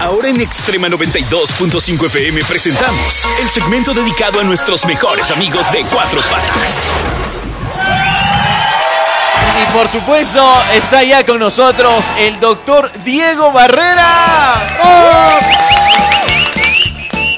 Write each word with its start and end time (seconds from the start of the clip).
Ahora 0.00 0.28
en 0.28 0.40
Extrema 0.40 0.88
92.5 0.88 2.06
FM 2.06 2.44
presentamos 2.44 3.26
el 3.40 3.48
segmento 3.48 3.94
dedicado 3.94 4.40
a 4.40 4.44
nuestros 4.44 4.84
mejores 4.84 5.30
amigos 5.30 5.72
de 5.72 5.84
Cuatro 5.84 6.20
Patas. 6.20 6.92
Y 9.62 9.72
por 9.72 9.88
supuesto, 9.88 10.44
está 10.74 11.02
ya 11.02 11.24
con 11.24 11.38
nosotros 11.38 12.04
el 12.18 12.38
doctor 12.40 12.90
Diego 13.04 13.50
Barrera. 13.52 14.68
¡Oh! 14.84 15.38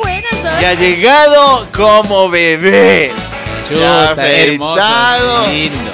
Buenas 0.03 0.61
Y 0.61 0.65
ha 0.65 0.75
llegado 0.75 1.69
como 1.73 2.29
bebé. 2.29 3.13
Ya 3.71 4.09
Chuta, 4.11 4.29
hermoso, 4.29 4.83
afeitado. 4.83 5.47
lindo. 5.49 5.88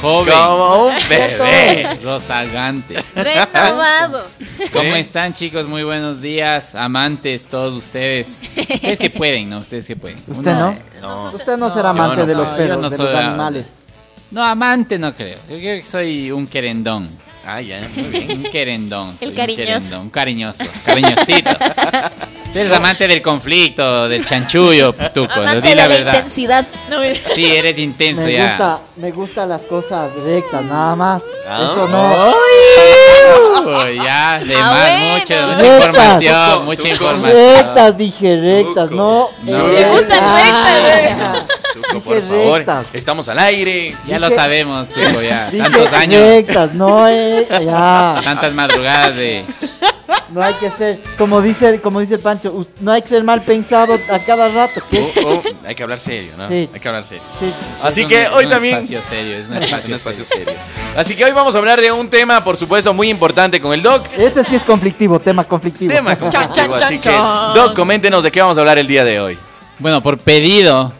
Joven, 0.00 0.32
Como 0.38 0.86
un 0.86 0.94
bebé. 1.08 1.98
rozagante. 2.02 2.94
Renovado. 3.14 4.24
¿Cómo 4.72 4.94
¿Eh? 4.94 5.00
están 5.00 5.32
chicos? 5.34 5.66
Muy 5.66 5.82
buenos 5.84 6.20
días, 6.20 6.74
amantes, 6.74 7.44
todos 7.46 7.74
ustedes. 7.74 8.28
Ustedes 8.56 8.98
que 8.98 9.10
pueden, 9.10 9.48
¿no? 9.48 9.58
Ustedes 9.58 9.86
que 9.86 9.96
pueden. 9.96 10.18
¿Usted 10.26 10.50
Uno- 10.52 10.76
no? 11.00 11.00
No. 11.00 11.32
Usted 11.32 11.56
no 11.56 11.72
será 11.74 11.90
amante 11.90 12.16
no, 12.18 12.26
de 12.26 12.34
los 12.34 12.48
perros, 12.48 12.78
no 12.78 12.90
de 12.90 12.98
los 12.98 13.14
a- 13.14 13.28
animales. 13.28 13.66
No, 14.30 14.44
amante 14.44 14.98
no 14.98 15.14
creo. 15.14 15.38
Yo 15.48 15.56
creo 15.58 15.80
que 15.82 15.84
soy 15.88 16.30
un 16.30 16.46
querendón. 16.46 17.08
Ah, 17.46 17.62
ya, 17.62 17.80
muy 17.96 18.04
bien. 18.08 18.30
Un 18.38 18.42
querendón. 18.50 19.16
El 19.22 19.30
un 19.30 19.34
cariñoso. 19.34 19.64
querendón, 19.66 20.00
Un 20.02 20.10
cariñoso. 20.10 20.64
Cariñosito. 20.84 21.50
Eres 22.58 22.72
amante 22.72 23.06
del 23.06 23.22
conflicto, 23.22 24.08
del 24.08 24.24
chanchullo, 24.24 24.92
Tuco. 25.14 25.32
Lo 25.36 25.42
Amante 25.42 25.68
di 25.68 25.74
la 25.74 25.82
de 25.82 25.88
la 25.88 25.88
verdad. 25.88 26.14
intensidad. 26.14 26.66
No. 26.90 26.96
Sí, 27.34 27.46
eres 27.54 27.78
intenso 27.78 28.22
Me 28.22 28.32
ya. 28.32 28.48
gusta, 28.48 28.78
me 28.96 29.10
gustan 29.12 29.48
las 29.50 29.60
cosas 29.62 30.10
rectas, 30.24 30.62
nada 30.64 30.96
más. 30.96 31.22
Ah. 31.48 31.68
Eso 31.70 31.88
no. 31.88 32.34
Uy, 33.84 33.96
ya, 33.96 34.40
de 34.44 34.54
Ah, 34.56 34.60
más, 34.60 34.90
bueno. 34.90 35.12
mucho, 35.12 35.34
mucha 35.34 35.56
Rectas. 35.56 35.76
información, 35.86 36.50
Tuco, 36.52 36.64
mucha 36.64 36.82
tuco. 36.82 36.92
información. 36.92 37.36
Rectas, 37.56 37.96
dije 37.98 38.36
rectas, 38.40 38.90
no. 38.90 39.28
No. 39.42 39.58
eh, 39.68 39.72
Me 39.72 39.84
gustan 39.96 40.18
ah, 40.22 41.34
Tuco, 41.72 41.88
Dije 41.92 42.00
por 42.00 42.22
favor. 42.22 42.58
rectas. 42.58 42.86
Estamos 42.92 43.28
al 43.28 43.38
aire. 43.38 43.94
Ya 44.06 44.18
lo 44.18 44.28
sabemos, 44.30 44.88
Tuco, 44.88 45.22
ya. 45.22 45.48
Tantos 45.56 45.92
años, 45.92 46.22
rectas, 46.22 46.74
no, 46.74 47.06
eh, 47.08 47.46
ya. 47.64 48.20
tantas 48.24 48.52
madrugadas 48.52 49.14
de... 49.16 49.44
No 50.30 50.42
hay 50.42 50.52
que 50.54 50.68
ser, 50.70 51.00
como 51.16 51.40
dice, 51.40 51.80
como 51.80 52.00
dice 52.00 52.14
el 52.14 52.20
Pancho, 52.20 52.66
no 52.80 52.92
hay 52.92 53.00
que 53.00 53.08
ser 53.08 53.24
mal 53.24 53.40
pensado 53.42 53.94
a 53.94 54.18
cada 54.18 54.48
rato. 54.48 54.82
¿qué? 54.90 55.12
Oh, 55.24 55.30
oh, 55.36 55.42
hay 55.66 55.74
que 55.74 55.82
hablar 55.82 55.98
serio, 55.98 56.32
¿no? 56.36 56.48
Sí. 56.48 56.68
Hay 56.72 56.80
que 56.80 56.88
hablar 56.88 57.04
serio. 57.04 57.22
Sí. 57.40 57.50
Así 57.82 58.00
Es 58.00 58.04
un- 58.06 58.10
que 58.10 58.22
es 58.24 58.30
hoy 58.32 58.44
un 58.44 58.50
también 58.50 58.74
espacio 58.76 59.00
serio, 59.08 59.36
es 59.38 59.48
un 59.48 59.56
un 59.56 59.62
espacio, 59.62 60.24
serio. 60.24 60.44
serio. 60.46 60.52
Así 60.96 61.16
que 61.16 61.24
hoy 61.24 61.32
vamos 61.32 61.54
a 61.54 61.58
hablar 61.58 61.80
de 61.80 61.90
un 61.92 62.10
tema, 62.10 62.42
por 62.44 62.56
supuesto, 62.58 62.92
muy 62.92 63.08
importante 63.08 63.58
con 63.60 63.72
el 63.72 63.82
Doc. 63.82 64.04
Ese 64.18 64.44
sí 64.44 64.56
es 64.56 64.62
conflictivo, 64.62 65.18
tema 65.18 65.44
conflictivo. 65.44 65.92
Tema 65.94 66.16
conflictivo. 66.18 66.52
chan, 66.54 66.72
Así 66.74 66.98
que. 66.98 67.10
Doc, 67.10 67.74
coméntenos 67.74 68.22
de 68.22 68.30
qué 68.30 68.40
vamos 68.42 68.58
a 68.58 68.60
hablar 68.60 68.76
el 68.78 68.86
día 68.86 69.04
de 69.04 69.20
hoy. 69.20 69.38
Bueno, 69.78 70.02
por 70.02 70.18
pedido 70.18 70.92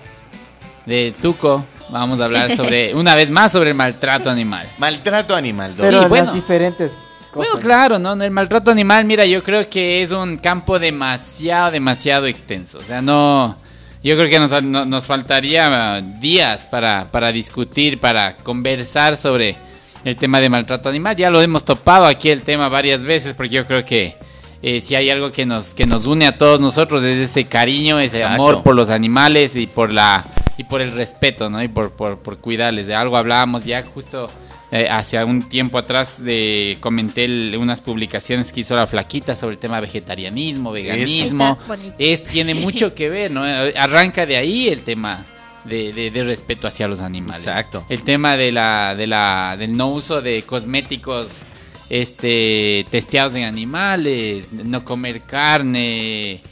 de 0.86 1.12
Tuco, 1.20 1.64
vamos 1.90 2.18
a 2.20 2.24
hablar 2.24 2.56
sobre, 2.56 2.94
una 2.94 3.14
vez 3.14 3.28
más, 3.30 3.52
sobre 3.52 3.70
el 3.70 3.76
maltrato 3.76 4.30
animal. 4.30 4.66
Maltrato 4.78 5.34
animal, 5.36 5.76
Doc. 5.76 5.84
Pero 5.84 5.98
Sí, 5.98 6.02
en 6.04 6.08
bueno. 6.08 6.24
las 6.26 6.34
diferentes 6.34 6.92
cosas. 7.38 7.52
Bueno, 7.54 7.66
claro, 7.66 7.98
¿no? 7.98 8.12
El 8.22 8.30
maltrato 8.30 8.70
animal, 8.70 9.04
mira, 9.04 9.24
yo 9.26 9.42
creo 9.42 9.68
que 9.68 10.02
es 10.02 10.12
un 10.12 10.36
campo 10.36 10.78
demasiado, 10.78 11.70
demasiado 11.70 12.26
extenso. 12.26 12.78
O 12.78 12.82
sea, 12.82 13.00
no... 13.02 13.56
Yo 14.00 14.14
creo 14.16 14.28
que 14.28 14.38
nos, 14.38 14.62
no- 14.62 14.84
nos 14.84 15.06
faltaría 15.06 15.98
uh, 16.00 16.20
días 16.20 16.68
para, 16.70 17.08
para 17.10 17.32
discutir, 17.32 17.98
para 17.98 18.36
conversar 18.36 19.16
sobre 19.16 19.56
el 20.04 20.14
tema 20.14 20.38
de 20.38 20.48
maltrato 20.48 20.88
animal. 20.88 21.16
Ya 21.16 21.30
lo 21.30 21.40
hemos 21.42 21.64
topado 21.64 22.06
aquí 22.06 22.30
el 22.30 22.42
tema 22.42 22.68
varias 22.68 23.02
veces 23.02 23.34
porque 23.34 23.54
yo 23.54 23.66
creo 23.66 23.84
que 23.84 24.16
eh, 24.62 24.80
si 24.80 24.94
hay 24.94 25.10
algo 25.10 25.32
que 25.32 25.44
nos, 25.46 25.70
que 25.70 25.84
nos 25.84 26.06
une 26.06 26.28
a 26.28 26.38
todos 26.38 26.60
nosotros 26.60 27.02
es 27.02 27.28
ese 27.30 27.46
cariño, 27.46 27.98
ese 27.98 28.18
Exacto. 28.18 28.34
amor 28.34 28.62
por 28.62 28.76
los 28.76 28.88
animales 28.88 29.56
y 29.56 29.66
por 29.66 29.90
la 29.90 30.24
y 30.56 30.62
por 30.62 30.80
el 30.80 30.92
respeto, 30.92 31.50
¿no? 31.50 31.60
Y 31.60 31.66
por, 31.68 31.90
por, 31.90 32.18
por 32.18 32.38
cuidarles. 32.38 32.86
De 32.86 32.94
algo 32.94 33.16
hablábamos 33.16 33.64
ya 33.64 33.82
justo 33.84 34.28
eh, 34.70 34.88
hace 34.90 35.22
un 35.24 35.48
tiempo 35.48 35.78
atrás 35.78 36.22
de 36.22 36.76
comenté 36.80 37.24
el- 37.24 37.56
unas 37.58 37.80
publicaciones 37.80 38.52
que 38.52 38.60
hizo 38.60 38.74
la 38.76 38.86
flaquita 38.86 39.34
sobre 39.34 39.54
el 39.54 39.58
tema 39.58 39.80
vegetarianismo, 39.80 40.72
veganismo. 40.72 41.58
Es, 41.98 42.22
tiene 42.24 42.54
mucho 42.54 42.94
que 42.94 43.08
ver, 43.08 43.30
¿no? 43.30 43.42
Arranca 43.44 44.26
de 44.26 44.36
ahí 44.36 44.68
el 44.68 44.82
tema 44.82 45.24
de, 45.64 45.92
de- 45.92 46.10
de 46.10 46.22
respeto 46.24 46.66
hacia 46.68 46.86
los 46.88 47.00
animales. 47.00 47.46
Exacto. 47.46 47.84
El 47.88 48.02
tema 48.02 48.36
de 48.36 48.52
la, 48.52 48.94
de 48.94 49.06
la, 49.06 49.56
del 49.58 49.76
no 49.76 49.88
uso 49.90 50.20
de 50.20 50.42
cosméticos 50.42 51.32
este, 51.90 52.84
testeados 52.90 53.34
en 53.34 53.44
animales, 53.44 54.52
no 54.52 54.84
comer 54.84 55.22
carne, 55.22 56.42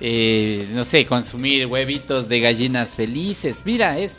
eh, 0.00 0.66
no 0.72 0.84
sé, 0.84 1.06
consumir 1.06 1.66
huevitos 1.66 2.28
de 2.28 2.40
gallinas 2.40 2.94
felices. 2.94 3.58
Mira, 3.64 3.98
es 3.98 4.16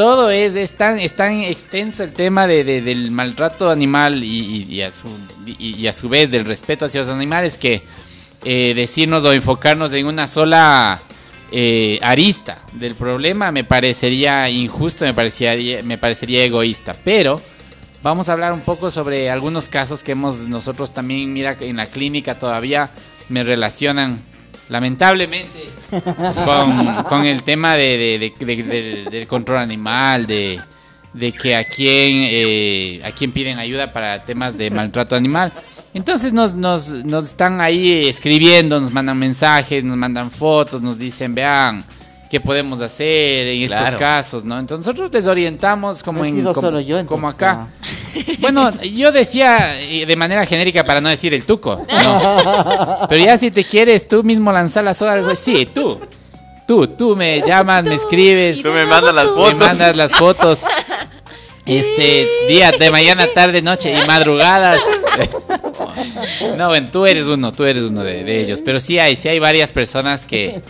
todo 0.00 0.30
es, 0.30 0.54
es 0.54 0.78
tan, 0.78 0.98
es 0.98 1.14
tan 1.14 1.42
extenso 1.42 2.02
el 2.02 2.14
tema 2.14 2.46
de, 2.46 2.64
de- 2.64 2.80
del 2.80 3.10
maltrato 3.10 3.68
animal 3.70 4.24
y 4.24 4.80
a 5.86 5.92
su 5.92 6.08
vez 6.08 6.30
del 6.30 6.46
respeto 6.46 6.86
hacia 6.86 7.02
los 7.02 7.10
animales 7.10 7.58
que 7.58 7.82
eh, 8.46 8.72
decirnos 8.74 9.22
o 9.24 9.32
enfocarnos 9.34 9.92
en 9.92 10.06
una 10.06 10.26
sola 10.26 11.02
eh, 11.52 11.98
arista 12.00 12.60
del 12.72 12.94
problema 12.94 13.52
me 13.52 13.64
parecería 13.64 14.48
injusto, 14.48 15.04
me 15.04 15.12
parecería, 15.12 15.82
me 15.82 15.98
parecería 15.98 16.44
egoísta, 16.44 16.96
pero 17.04 17.38
vamos 18.02 18.30
a 18.30 18.32
hablar 18.32 18.54
un 18.54 18.60
poco 18.62 18.90
sobre 18.90 19.28
algunos 19.28 19.68
casos 19.68 20.02
que 20.02 20.12
hemos 20.12 20.48
nosotros 20.48 20.94
también, 20.94 21.30
mira, 21.34 21.58
en 21.60 21.76
la 21.76 21.84
clínica 21.84 22.38
todavía 22.38 22.88
me 23.28 23.42
relacionan 23.44 24.18
lamentablemente 24.70 25.68
con, 27.08 27.26
el 27.26 27.42
tema 27.42 27.74
de, 27.76 27.98
de- 27.98 28.46
de- 28.46 28.62
de- 28.62 29.04
del- 29.10 29.26
control 29.26 29.58
animal, 29.58 30.26
de, 30.26 30.60
de 31.12 31.32
que 31.32 31.56
a 31.56 31.64
quién, 31.64 32.22
eh, 32.30 33.02
a 33.04 33.10
quién 33.12 33.32
piden 33.32 33.58
ayuda 33.58 33.92
para 33.92 34.24
temas 34.24 34.56
de 34.56 34.70
maltrato 34.70 35.16
animal. 35.16 35.52
Entonces 35.92 36.32
nos, 36.32 36.54
nos, 36.54 36.88
nos 36.88 37.24
están 37.26 37.60
ahí 37.60 38.06
escribiendo, 38.06 38.80
nos 38.80 38.92
mandan 38.92 39.18
mensajes, 39.18 39.82
nos 39.82 39.96
mandan 39.96 40.30
fotos, 40.30 40.80
nos 40.80 40.98
dicen, 40.98 41.34
vean, 41.34 41.84
qué 42.30 42.40
podemos 42.40 42.80
hacer 42.80 43.48
en 43.48 43.66
Claro. 43.66 43.84
estos 43.86 43.98
casos, 43.98 44.44
¿no? 44.44 44.58
Entonces 44.58 44.86
nosotros 44.86 45.10
les 45.12 45.26
orientamos 45.26 46.02
como 46.02 46.20
No 46.20 46.24
he 46.24 46.28
en 46.28 46.44
como, 46.44 46.60
solo 46.60 46.80
yo, 46.80 47.04
como 47.06 47.28
entonces, 47.28 47.48
acá. 47.48 47.68
Bueno, 48.38 48.70
yo 48.82 49.12
decía 49.12 49.80
eh, 49.82 50.06
de 50.06 50.16
manera 50.16 50.46
genérica 50.46 50.84
para 50.84 51.00
no 51.00 51.08
decir 51.08 51.34
el 51.34 51.44
tuco, 51.44 51.84
¿no? 51.90 52.98
Pero 53.08 53.24
ya 53.24 53.36
si 53.36 53.50
te 53.50 53.64
quieres 53.64 54.06
tú 54.08 54.22
mismo 54.22 54.52
lanzar 54.52 54.84
la 54.84 54.94
soda, 54.94 55.12
algo 55.14 55.34
sí, 55.34 55.68
tú. 55.74 55.98
Tú, 56.66 56.86
tú 56.86 57.16
me 57.16 57.40
llamas, 57.44 57.82
me 57.82 57.96
escribes, 57.96 58.62
Tú 58.62 58.68
me 58.70 58.86
mandas 58.86 59.12
las 59.12 59.26
me 59.26 59.32
fotos. 59.36 59.58
mandas 59.60 59.96
las 59.96 60.12
fotos. 60.12 60.58
Este, 61.70 62.26
día 62.48 62.72
de 62.72 62.90
mañana, 62.90 63.28
tarde, 63.32 63.62
noche 63.62 63.94
y 63.96 64.06
madrugadas. 64.06 64.80
No, 66.56 66.68
bueno, 66.68 66.88
tú 66.90 67.06
eres 67.06 67.26
uno, 67.26 67.52
tú 67.52 67.64
eres 67.64 67.84
uno 67.84 68.02
de, 68.02 68.24
de 68.24 68.40
ellos. 68.40 68.60
Pero 68.62 68.80
sí 68.80 68.98
hay, 68.98 69.16
sí 69.16 69.28
hay 69.28 69.38
varias 69.38 69.70
personas 69.72 70.24
que, 70.24 70.60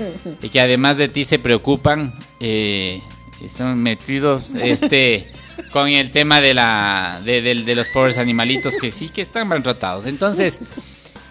que 0.53 0.61
además 0.61 0.97
de 0.97 1.09
ti 1.09 1.25
se 1.25 1.39
preocupan, 1.39 2.15
eh, 2.39 3.01
están 3.45 3.79
metidos, 3.83 4.51
este, 4.55 5.31
con 5.73 5.89
el 5.89 6.11
tema 6.11 6.41
de 6.41 6.55
la, 6.55 7.21
de, 7.25 7.75
los 7.75 7.89
pobres 7.89 8.19
animalitos 8.19 8.77
que 8.77 8.91
sí 8.93 9.09
que 9.09 9.23
están 9.23 9.49
maltratados. 9.49 10.07
Entonces, 10.07 10.59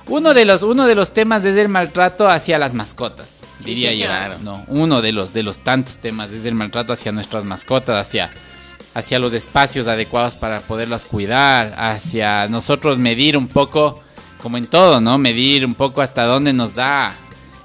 uno 0.08 0.34
de 0.34 0.46
los, 0.46 0.64
uno 0.64 0.86
de 0.88 0.96
los 0.96 1.12
temas 1.14 1.44
es 1.46 1.58
el 1.58 1.70
maltrato 1.70 2.28
hacia 2.30 2.58
las 2.58 2.74
mascotas, 2.74 3.28
diría 3.64 3.94
yo. 3.94 4.06
claro. 4.06 4.38
No, 4.44 4.64
uno 4.68 5.02
de 5.02 5.12
los, 5.12 5.34
de 5.34 5.44
los 5.44 5.60
tantos 5.60 5.98
temas 6.00 6.32
es 6.32 6.46
el 6.46 6.56
maltrato 6.56 6.94
hacia 6.94 7.12
nuestras 7.12 7.46
mascotas, 7.46 8.08
hacia, 8.08 8.32
hacia 8.94 9.20
los 9.20 9.34
espacios 9.34 9.88
adecuados 9.88 10.36
para 10.36 10.62
poderlas 10.62 11.06
cuidar, 11.06 11.74
hacia 11.78 12.48
nosotros 12.48 12.98
medir 12.98 13.38
un 13.38 13.48
poco, 13.48 14.02
como 14.42 14.58
en 14.58 14.68
todo, 14.68 15.02
¿no? 15.02 15.18
Medir 15.18 15.66
un 15.66 15.76
poco 15.76 16.02
hasta 16.02 16.26
dónde 16.26 16.54
nos 16.54 16.76
da 16.76 17.16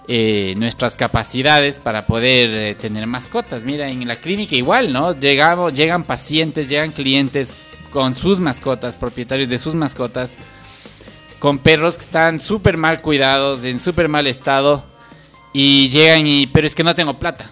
eh, 0.06 0.54
nuestras 0.58 0.96
capacidades 0.96 1.80
para 1.80 2.06
poder 2.06 2.50
eh, 2.50 2.74
tener 2.74 3.06
mascotas. 3.06 3.64
Mira, 3.64 3.88
en 3.88 4.06
la 4.06 4.16
clínica 4.16 4.54
igual, 4.54 4.92
¿no? 4.92 5.18
Llegamos, 5.18 5.72
llegan 5.72 6.02
pacientes, 6.02 6.68
llegan 6.68 6.92
clientes 6.92 7.56
con 7.90 8.14
sus 8.14 8.40
mascotas, 8.40 8.96
propietarios 8.96 9.48
de 9.48 9.58
sus 9.58 9.74
mascotas, 9.74 10.32
con 11.38 11.58
perros 11.58 11.96
que 11.96 12.04
están 12.04 12.38
súper 12.40 12.76
mal 12.76 13.00
cuidados, 13.00 13.64
en 13.64 13.78
súper 13.80 14.08
mal 14.08 14.26
estado, 14.26 14.84
y 15.54 15.88
llegan 15.88 16.26
y, 16.26 16.48
pero 16.48 16.66
es 16.66 16.74
que 16.74 16.82
no 16.84 16.94
tengo 16.94 17.14
plata, 17.14 17.48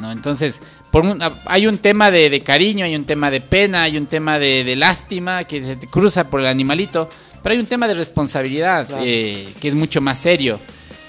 ¿no? 0.00 0.10
Entonces, 0.10 0.60
por 0.90 1.04
un- 1.04 1.20
hay 1.46 1.66
un 1.66 1.78
tema 1.78 2.10
de, 2.10 2.30
de 2.30 2.42
cariño, 2.42 2.84
hay 2.84 2.96
un 2.96 3.04
tema 3.04 3.30
de 3.30 3.40
pena, 3.40 3.82
hay 3.82 3.96
un 3.96 4.06
tema 4.06 4.38
de, 4.38 4.64
de 4.64 4.76
lástima 4.76 5.44
que 5.44 5.64
se 5.64 5.76
te 5.76 5.86
cruza 5.86 6.28
por 6.30 6.40
el 6.40 6.46
animalito, 6.46 7.08
pero 7.42 7.52
hay 7.54 7.58
un 7.60 7.66
tema 7.66 7.86
de 7.88 7.94
responsabilidad 7.94 8.86
Claro. 8.88 9.02
eh, 9.06 9.48
que 9.60 9.68
es 9.68 9.74
mucho 9.74 10.00
más 10.00 10.18
serio 10.18 10.58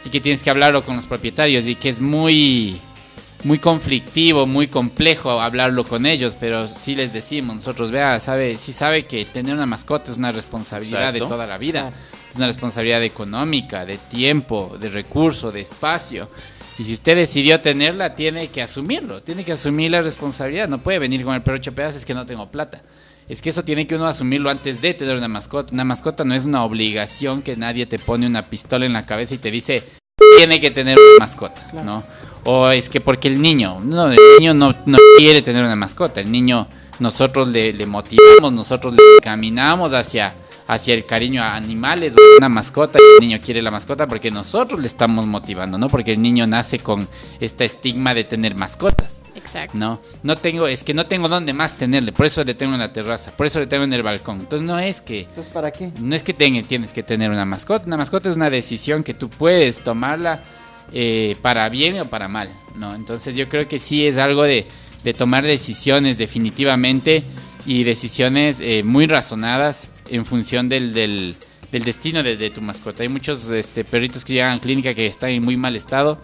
y 0.06 0.10
que 0.10 0.20
tienes 0.22 0.44
que 0.44 0.50
hablarlo 0.50 0.84
con 0.86 0.96
los 0.96 1.08
propietarios 1.08 1.66
y 1.66 1.76
que 1.76 1.90
es 1.90 2.00
muy 2.02 2.80
muy 3.44 3.60
conflictivo, 3.60 4.48
muy 4.48 4.68
complejo 4.68 5.40
hablarlo 5.40 5.84
con 5.86 6.08
ellos, 6.08 6.36
pero 6.40 6.68
sí 6.68 6.96
les 6.96 7.14
decimos, 7.14 7.56
nosotros, 7.58 7.92
vea, 7.92 8.20
sabe, 8.20 8.58
sí 8.58 8.74
sabe 8.74 9.06
que 9.06 9.26
tener 9.26 9.54
una 9.54 9.68
mascota 9.68 10.12
es 10.12 10.18
una 10.18 10.32
responsabilidad 10.32 11.02
Exacto. 11.16 11.24
de 11.24 11.30
toda 11.30 11.48
la 11.48 11.58
vida. 11.60 11.82
Claro. 11.90 11.96
es 12.32 12.36
una 12.36 12.48
responsabilidad 12.48 13.04
económica, 13.04 13.86
de 13.86 13.98
tiempo, 13.98 14.76
de 14.82 14.90
recurso, 14.90 15.52
de 15.52 15.62
espacio. 15.62 16.30
Y 16.80 16.84
si 16.84 16.94
usted 16.94 17.16
decidió 17.16 17.60
tenerla, 17.60 18.16
tiene 18.16 18.50
que 18.50 18.62
asumirlo, 18.62 19.22
tiene 19.22 19.44
que 19.44 19.54
asumir 19.54 19.92
la 19.92 20.02
responsabilidad. 20.02 20.68
No 20.68 20.84
puede 20.84 21.00
venir 21.00 21.24
con 21.24 21.34
el 21.34 21.42
perro 21.42 21.58
hecho 21.58 21.74
pedazos, 21.74 21.98
es 21.98 22.06
que 22.06 22.14
no 22.14 22.26
tengo 22.26 22.52
plata. 22.52 22.84
Es 23.28 23.42
que 23.42 23.50
eso 23.50 23.64
tiene 23.64 23.88
que 23.88 23.96
uno 23.96 24.06
asumirlo 24.06 24.50
antes 24.50 24.82
de 24.82 24.94
tener 24.94 25.18
una 25.18 25.28
mascota. 25.28 25.74
Una 25.74 25.84
mascota 25.84 26.24
no 26.24 26.36
es 26.36 26.46
una 26.46 26.64
obligación 26.64 27.42
que 27.42 27.58
nadie 27.58 27.86
te 27.88 28.00
pone 28.00 28.28
una 28.28 28.44
pistola 28.44 28.86
en 28.86 28.94
la 28.94 29.06
cabeza 29.06 29.34
y 29.34 29.40
te 29.40 29.52
dice, 29.52 29.84
tiene 30.38 30.62
que 30.62 30.72
tener 30.72 30.98
una 30.98 31.26
mascota, 31.26 31.72
¿no? 31.84 32.04
O 32.44 32.70
es 32.70 32.90
que 32.90 33.02
porque 33.02 33.28
el 33.28 33.42
niño, 33.42 33.80
no, 33.84 34.10
el 34.10 34.18
niño 34.40 34.54
no, 34.54 34.74
no 34.86 34.98
quiere 35.18 35.42
tener 35.42 35.64
una 35.64 35.76
mascota. 35.76 36.22
El 36.22 36.32
niño, 36.32 36.68
nosotros 37.00 37.50
le, 37.50 37.74
le 37.74 37.86
motivamos, 37.86 38.54
nosotros 38.54 38.94
le 38.94 39.02
caminamos 39.22 39.92
hacia, 39.94 40.34
hacia 40.68 40.94
el 40.94 41.06
cariño 41.06 41.42
a 41.42 41.56
animales, 41.56 42.14
o 42.14 42.38
una 42.38 42.50
mascota, 42.50 43.00
y 43.00 43.24
el 43.24 43.28
niño 43.30 43.40
quiere 43.44 43.62
la 43.62 43.72
mascota 43.72 44.08
porque 44.08 44.32
nosotros 44.32 44.80
le 44.80 44.88
estamos 44.88 45.26
motivando, 45.26 45.78
¿no? 45.78 45.88
Porque 45.88 46.14
el 46.14 46.22
niño 46.22 46.46
nace 46.48 46.80
con 46.80 47.08
este 47.40 47.66
estigma 47.66 48.14
de 48.14 48.24
tener 48.26 48.56
mascotas. 48.56 49.24
Exacto. 49.36 49.78
No, 49.78 50.02
no 50.24 50.36
tengo, 50.36 50.68
es 50.68 50.84
que 50.84 50.94
no 50.96 51.06
tengo 51.06 51.30
dónde 51.30 51.54
más 51.54 51.76
tenerle, 51.78 52.12
por 52.12 52.26
eso 52.26 52.44
le 52.44 52.54
tengo 52.56 52.74
en 52.74 52.80
la 52.80 52.92
terraza, 52.92 53.32
por 53.38 53.46
eso 53.46 53.60
le 53.60 53.68
tengo 53.68 53.84
en 53.84 53.94
el 53.94 54.02
balcón. 54.04 54.40
Entonces 54.40 54.68
no 54.68 54.78
es 54.80 55.00
que, 55.00 55.22
Entonces, 55.22 55.54
¿para 55.54 55.72
qué? 55.72 55.92
no 56.02 56.16
es 56.16 56.24
que 56.24 56.34
tenga- 56.34 56.64
tienes 56.64 56.92
que 56.92 57.04
tener 57.04 57.30
una 57.30 57.46
mascota, 57.46 57.86
una 57.86 57.98
mascota 57.98 58.30
es 58.30 58.36
una 58.36 58.50
decisión 58.50 59.04
que 59.04 59.14
tú 59.14 59.30
puedes 59.30 59.84
tomarla 59.84 60.44
eh, 60.92 61.36
para 61.42 61.70
bien 61.70 62.00
o 62.02 62.06
para 62.06 62.28
mal, 62.28 62.50
¿no? 62.76 62.96
Entonces 62.96 63.36
yo 63.36 63.48
creo 63.48 63.68
que 63.68 63.78
sí 63.80 64.06
es 64.08 64.18
algo 64.18 64.44
de, 64.44 64.66
de 65.04 65.14
tomar 65.14 65.44
decisiones 65.46 66.18
definitivamente 66.18 67.24
y 67.66 67.84
decisiones 67.84 68.58
eh, 68.60 68.82
muy 68.84 69.06
razonadas 69.06 69.90
en 70.10 70.26
función 70.26 70.70
del, 70.70 70.94
del, 70.94 71.36
del 71.72 71.84
destino 71.84 72.24
de, 72.24 72.38
de 72.38 72.50
tu 72.50 72.62
mascota. 72.62 73.04
Hay 73.04 73.10
muchos 73.10 73.50
este, 73.50 73.84
perritos 73.84 74.24
que 74.26 74.34
llegan 74.34 74.54
a 74.58 74.60
clínica 74.60 74.94
que 74.94 75.06
están 75.06 75.30
en 75.32 75.44
muy 75.44 75.58
mal 75.58 75.76
estado 75.76 76.22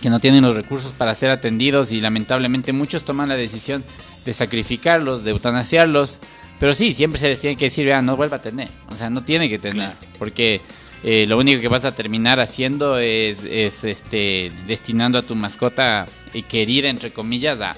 que 0.00 0.08
no 0.08 0.18
tienen 0.18 0.42
los 0.42 0.56
recursos 0.56 0.92
para 0.92 1.14
ser 1.14 1.30
atendidos 1.30 1.92
y 1.92 2.00
lamentablemente 2.00 2.72
muchos 2.72 3.04
toman 3.04 3.28
la 3.28 3.36
decisión 3.36 3.84
de 4.24 4.32
sacrificarlos, 4.32 5.24
de 5.24 5.32
eutanasiarlos. 5.32 6.20
Pero 6.58 6.72
sí, 6.72 6.94
siempre 6.94 7.20
se 7.20 7.28
les 7.28 7.38
tiene 7.40 7.56
que 7.56 7.66
decir, 7.66 7.84
vean, 7.84 8.06
no 8.06 8.16
vuelva 8.16 8.36
a 8.38 8.42
tener. 8.42 8.68
O 8.90 8.96
sea, 8.96 9.10
no 9.10 9.22
tiene 9.24 9.50
que 9.50 9.58
tener. 9.58 9.92
Porque 10.18 10.62
eh, 11.04 11.26
lo 11.26 11.36
único 11.38 11.60
que 11.60 11.68
vas 11.68 11.84
a 11.84 11.94
terminar 11.94 12.40
haciendo 12.40 12.98
es, 12.98 13.44
es, 13.44 13.84
este, 13.84 14.50
destinando 14.66 15.18
a 15.18 15.22
tu 15.22 15.34
mascota 15.34 16.06
eh, 16.32 16.42
querida, 16.44 16.88
entre 16.88 17.10
comillas, 17.12 17.60
a, 17.60 17.70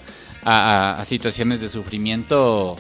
a- 0.45 0.95
a- 0.95 1.01
a 1.01 1.05
situaciones 1.05 1.61
de 1.61 1.69
sufrimiento 1.69 2.77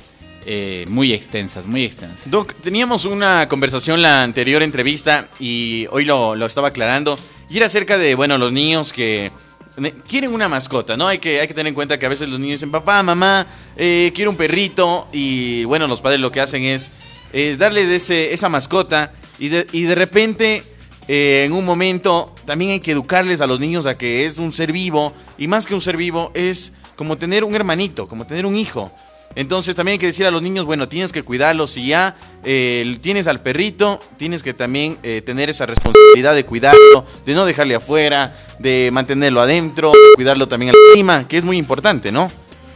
eh, 0.46 0.84
muy 0.88 1.12
extensas, 1.12 1.66
muy 1.66 1.84
extensas. 1.84 2.30
Doc, 2.30 2.54
teníamos 2.62 3.04
una 3.04 3.48
conversación 3.48 4.02
la 4.02 4.22
anterior 4.22 4.62
entrevista 4.62 5.28
y 5.40 5.86
hoy 5.90 6.04
lo, 6.04 6.34
lo 6.34 6.46
estaba 6.46 6.68
aclarando. 6.68 7.18
Y 7.50 7.56
era 7.58 7.66
acerca 7.66 7.98
de, 7.98 8.14
bueno, 8.14 8.38
los 8.38 8.52
niños 8.52 8.92
que 8.92 9.30
ne- 9.76 9.92
quieren 10.08 10.32
una 10.32 10.48
mascota, 10.48 10.96
¿no? 10.96 11.06
Hay 11.08 11.18
que, 11.18 11.40
hay 11.40 11.46
que 11.48 11.54
tener 11.54 11.68
en 11.68 11.74
cuenta 11.74 11.98
que 11.98 12.06
a 12.06 12.08
veces 12.08 12.28
los 12.28 12.38
niños 12.40 12.60
dicen, 12.60 12.70
papá, 12.70 13.02
mamá, 13.02 13.46
eh, 13.76 14.10
quiero 14.14 14.30
un 14.30 14.36
perrito. 14.36 15.06
Y 15.12 15.64
bueno, 15.64 15.86
los 15.86 16.00
padres 16.00 16.20
lo 16.20 16.30
que 16.32 16.40
hacen 16.40 16.62
es, 16.64 16.90
es 17.32 17.58
darles 17.58 17.88
ese, 17.88 18.32
esa 18.32 18.48
mascota. 18.48 19.12
Y 19.38 19.48
de, 19.48 19.66
y 19.72 19.82
de 19.82 19.94
repente, 19.94 20.62
eh, 21.08 21.42
en 21.44 21.52
un 21.52 21.64
momento, 21.64 22.34
también 22.46 22.70
hay 22.70 22.80
que 22.80 22.92
educarles 22.92 23.40
a 23.40 23.46
los 23.46 23.60
niños 23.60 23.86
a 23.86 23.98
que 23.98 24.24
es 24.24 24.38
un 24.38 24.52
ser 24.52 24.72
vivo. 24.72 25.12
Y 25.36 25.46
más 25.46 25.66
que 25.66 25.74
un 25.74 25.80
ser 25.80 25.96
vivo, 25.96 26.30
es 26.34 26.72
como 26.96 27.16
tener 27.16 27.44
un 27.44 27.54
hermanito, 27.54 28.08
como 28.08 28.26
tener 28.26 28.46
un 28.46 28.56
hijo. 28.56 28.92
Entonces 29.34 29.74
también 29.74 29.94
hay 29.94 29.98
que 29.98 30.06
decir 30.06 30.26
a 30.26 30.30
los 30.30 30.42
niños, 30.42 30.66
bueno, 30.66 30.88
tienes 30.88 31.12
que 31.12 31.22
cuidarlos. 31.22 31.72
Si 31.72 31.86
ya 31.86 32.16
eh, 32.44 32.98
tienes 33.00 33.26
al 33.26 33.40
perrito, 33.40 33.98
tienes 34.16 34.42
que 34.42 34.54
también 34.54 34.98
eh, 35.02 35.22
tener 35.24 35.48
esa 35.50 35.66
responsabilidad 35.66 36.34
de 36.34 36.44
cuidarlo, 36.44 37.04
de 37.24 37.34
no 37.34 37.46
dejarle 37.46 37.74
afuera, 37.74 38.36
de 38.58 38.90
mantenerlo 38.92 39.40
adentro, 39.40 39.92
de 39.92 40.14
cuidarlo 40.16 40.48
también 40.48 40.70
al 40.70 40.76
clima, 40.92 41.26
que 41.28 41.38
es 41.38 41.44
muy 41.44 41.56
importante, 41.56 42.12
¿no? 42.12 42.30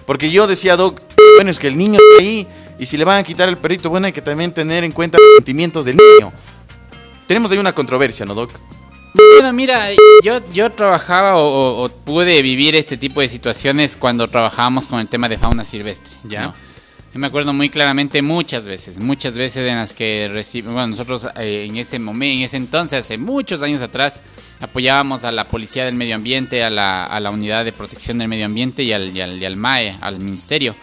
Porque 0.06 0.30
yo 0.30 0.46
decía, 0.46 0.76
Doc, 0.76 1.00
bueno, 1.36 1.50
es 1.50 1.58
que 1.58 1.68
el 1.68 1.76
niño 1.76 1.98
está 2.00 2.22
ahí 2.22 2.46
y 2.78 2.86
si 2.86 2.96
le 2.96 3.04
van 3.04 3.18
a 3.18 3.22
quitar 3.22 3.48
el 3.48 3.56
perrito, 3.56 3.90
bueno, 3.90 4.06
hay 4.06 4.12
que 4.12 4.22
también 4.22 4.52
tener 4.52 4.84
en 4.84 4.92
cuenta 4.92 5.18
los 5.18 5.34
sentimientos 5.34 5.84
del 5.84 5.96
niño. 5.96 6.32
Tenemos 7.26 7.50
ahí 7.50 7.58
una 7.58 7.74
controversia, 7.74 8.24
¿no, 8.24 8.34
Doc? 8.34 8.52
Bueno, 9.16 9.52
mira, 9.52 9.88
yo, 10.22 10.40
yo 10.52 10.70
trabajaba 10.70 11.36
o, 11.36 11.42
o- 11.46 11.84
o 11.84 11.88
pude 11.88 12.42
vivir 12.42 12.74
este 12.76 12.96
tipo 12.96 13.20
de 13.20 13.28
situaciones 13.28 13.96
cuando 13.96 14.28
trabajábamos 14.28 14.86
con 14.86 15.00
el 15.00 15.08
tema 15.08 15.28
de 15.28 15.38
fauna 15.38 15.64
silvestre. 15.64 16.14
Ya. 16.24 16.42
¿no? 16.46 16.54
Yo 17.14 17.20
me 17.20 17.26
acuerdo 17.28 17.52
muy 17.54 17.70
claramente 17.70 18.20
muchas 18.20 18.64
veces, 18.64 18.98
muchas 18.98 19.34
veces 19.38 19.68
en 19.68 19.76
las 19.76 19.94
que 19.94 20.28
recibimos, 20.30 20.74
bueno, 20.74 20.88
nosotros 20.88 21.26
eh, 21.36 21.66
en 21.68 21.76
ese 21.76 21.98
momento, 21.98 22.36
en 22.38 22.42
ese 22.42 22.56
entonces, 22.58 23.00
hace 23.04 23.16
muchos 23.16 23.62
años 23.62 23.80
atrás, 23.80 24.20
apoyábamos 24.60 25.24
a 25.24 25.32
la 25.32 25.48
Policía 25.48 25.84
del 25.86 25.94
Medio 25.94 26.14
Ambiente, 26.14 26.62
a 26.62 26.68
la, 26.70 27.04
a 27.04 27.18
la 27.20 27.30
Unidad 27.30 27.64
de 27.64 27.72
Protección 27.72 28.18
del 28.18 28.28
Medio 28.28 28.44
Ambiente 28.46 28.82
y 28.82 28.92
al, 28.92 29.16
y 29.16 29.20
al, 29.22 29.38
y 29.40 29.44
al 29.46 29.56
MAE, 29.56 29.96
al 30.00 30.18
Ministerio 30.20 30.74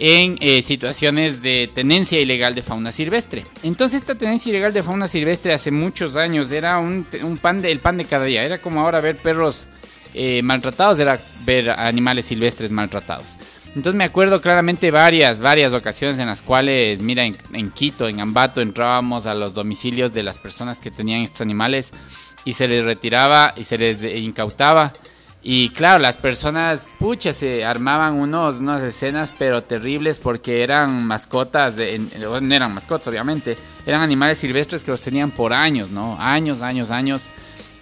en 0.00 0.38
eh, 0.40 0.62
situaciones 0.62 1.42
de 1.42 1.70
tenencia 1.72 2.18
ilegal 2.18 2.54
de 2.54 2.62
fauna 2.62 2.90
silvestre. 2.90 3.44
Entonces 3.62 4.00
esta 4.00 4.16
tenencia 4.16 4.48
ilegal 4.48 4.72
de 4.72 4.82
fauna 4.82 5.06
silvestre 5.06 5.52
hace 5.52 5.70
muchos 5.70 6.16
años 6.16 6.50
era 6.50 6.78
un, 6.78 7.06
pan 7.40 7.60
de, 7.60 7.70
el 7.70 7.80
pan 7.80 7.98
de 7.98 8.06
cada 8.06 8.24
día. 8.24 8.42
Era 8.42 8.58
como 8.58 8.80
ahora 8.80 9.00
ver 9.00 9.16
perros 9.16 9.66
eh, 10.14 10.42
maltratados, 10.42 10.98
era 10.98 11.20
ver 11.44 11.70
animales 11.70 12.24
silvestres 12.24 12.70
maltratados. 12.70 13.36
Entonces 13.76 13.94
me 13.94 14.04
acuerdo 14.04 14.40
claramente 14.40 14.90
varias, 14.90 15.38
varias 15.38 15.72
ocasiones 15.74 16.18
en 16.18 16.26
las 16.26 16.42
cuales, 16.42 17.00
mira, 17.00 17.24
en, 17.24 17.36
en 17.52 17.70
Quito, 17.70 18.08
en 18.08 18.20
Ambato, 18.20 18.60
entrábamos 18.60 19.26
a 19.26 19.34
los 19.34 19.54
domicilios 19.54 20.12
de 20.12 20.24
las 20.24 20.38
personas 20.38 20.80
que 20.80 20.90
tenían 20.90 21.20
estos 21.20 21.42
animales 21.42 21.90
y 22.44 22.54
se 22.54 22.66
les 22.66 22.84
retiraba 22.84 23.52
y 23.56 23.64
se 23.64 23.78
les 23.78 24.02
eh, 24.02 24.18
incautaba. 24.18 24.92
Y 25.42 25.70
claro, 25.70 26.00
las 26.00 26.18
personas, 26.18 26.90
pucha, 26.98 27.32
se 27.32 27.64
armaban 27.64 28.14
unos, 28.14 28.60
unas 28.60 28.82
escenas 28.82 29.34
pero 29.38 29.62
terribles 29.62 30.18
porque 30.18 30.62
eran 30.62 31.06
mascotas, 31.06 31.76
de, 31.76 31.98
no 32.42 32.54
eran 32.54 32.74
mascotas 32.74 33.08
obviamente, 33.08 33.56
eran 33.86 34.02
animales 34.02 34.36
silvestres 34.38 34.84
que 34.84 34.90
los 34.90 35.00
tenían 35.00 35.30
por 35.30 35.54
años, 35.54 35.90
¿no? 35.90 36.16
Años, 36.20 36.60
años, 36.60 36.90
años. 36.90 37.22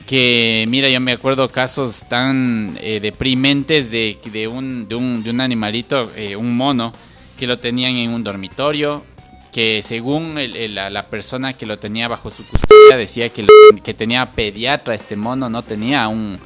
Que 0.07 0.65
mira, 0.69 0.89
yo 0.89 1.01
me 1.01 1.13
acuerdo 1.13 1.51
casos 1.51 2.05
tan 2.09 2.79
eh, 2.81 2.99
deprimentes 3.01 3.91
de, 3.91 4.19
de, 4.33 4.49
un, 4.49 4.89
de, 4.89 4.95
un, 4.95 5.23
de 5.23 5.31
un 5.31 5.41
animalito, 5.41 6.11
eh, 6.17 6.35
un 6.37 6.57
mono, 6.57 6.93
que 7.37 7.47
lo 7.47 7.59
tenían 7.59 7.93
en 7.97 8.13
un 8.13 8.25
dormitorio, 8.25 9.05
que 9.53 9.83
según 9.87 10.39
el- 10.39 10.75
la, 10.75 11.07
persona 11.09 11.53
que 11.53 11.67
lo 11.67 11.79
tenía 11.79 12.09
bajo 12.09 12.31
su 12.31 12.47
custodia 12.47 12.97
decía 12.97 13.29
que, 13.29 13.45
que 13.85 13.93
tenía 13.95 14.31
pediatra 14.33 14.95
este 14.95 15.17
mono, 15.17 15.51
no 15.51 15.63
tenía 15.63 16.09
un 16.09 16.39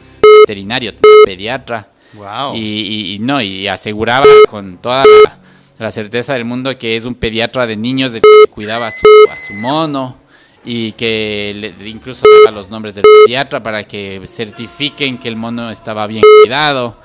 veterinario, 0.47 0.93
tenía 0.95 1.17
pediatra. 1.27 1.89
Wow. 2.15 2.55
Y, 2.55 2.59
y- 2.59 3.15
y 3.15 3.19
no, 3.21 3.41
y 3.41 3.67
aseguraba 3.69 4.27
con 4.51 4.77
toda 4.79 5.05
la, 5.25 5.39
la 5.79 5.91
certeza 5.91 6.35
del 6.35 6.45
mundo 6.45 6.77
que 6.79 6.97
es 6.97 7.05
un 7.07 7.15
pediatra 7.15 7.67
de 7.67 7.77
niños 7.77 8.13
de 8.13 8.21
que 8.21 8.51
cuidaba 8.51 8.89
a 8.89 8.93
su, 8.93 9.07
a 9.31 9.47
su 9.47 9.55
mono 9.55 10.17
y 10.65 10.93
que 10.93 11.53
le- 11.57 11.89
incluso 11.89 12.25
daba 12.45 12.55
los 12.57 12.69
nombres 12.71 12.95
del 12.95 13.05
pediatra 13.25 13.63
para 13.63 13.85
que 13.85 14.21
certifiquen 14.27 15.17
que 15.19 15.29
el 15.29 15.37
mono 15.37 15.71
estaba 15.71 16.07
bien 16.07 16.23
cuidado, 16.43 16.97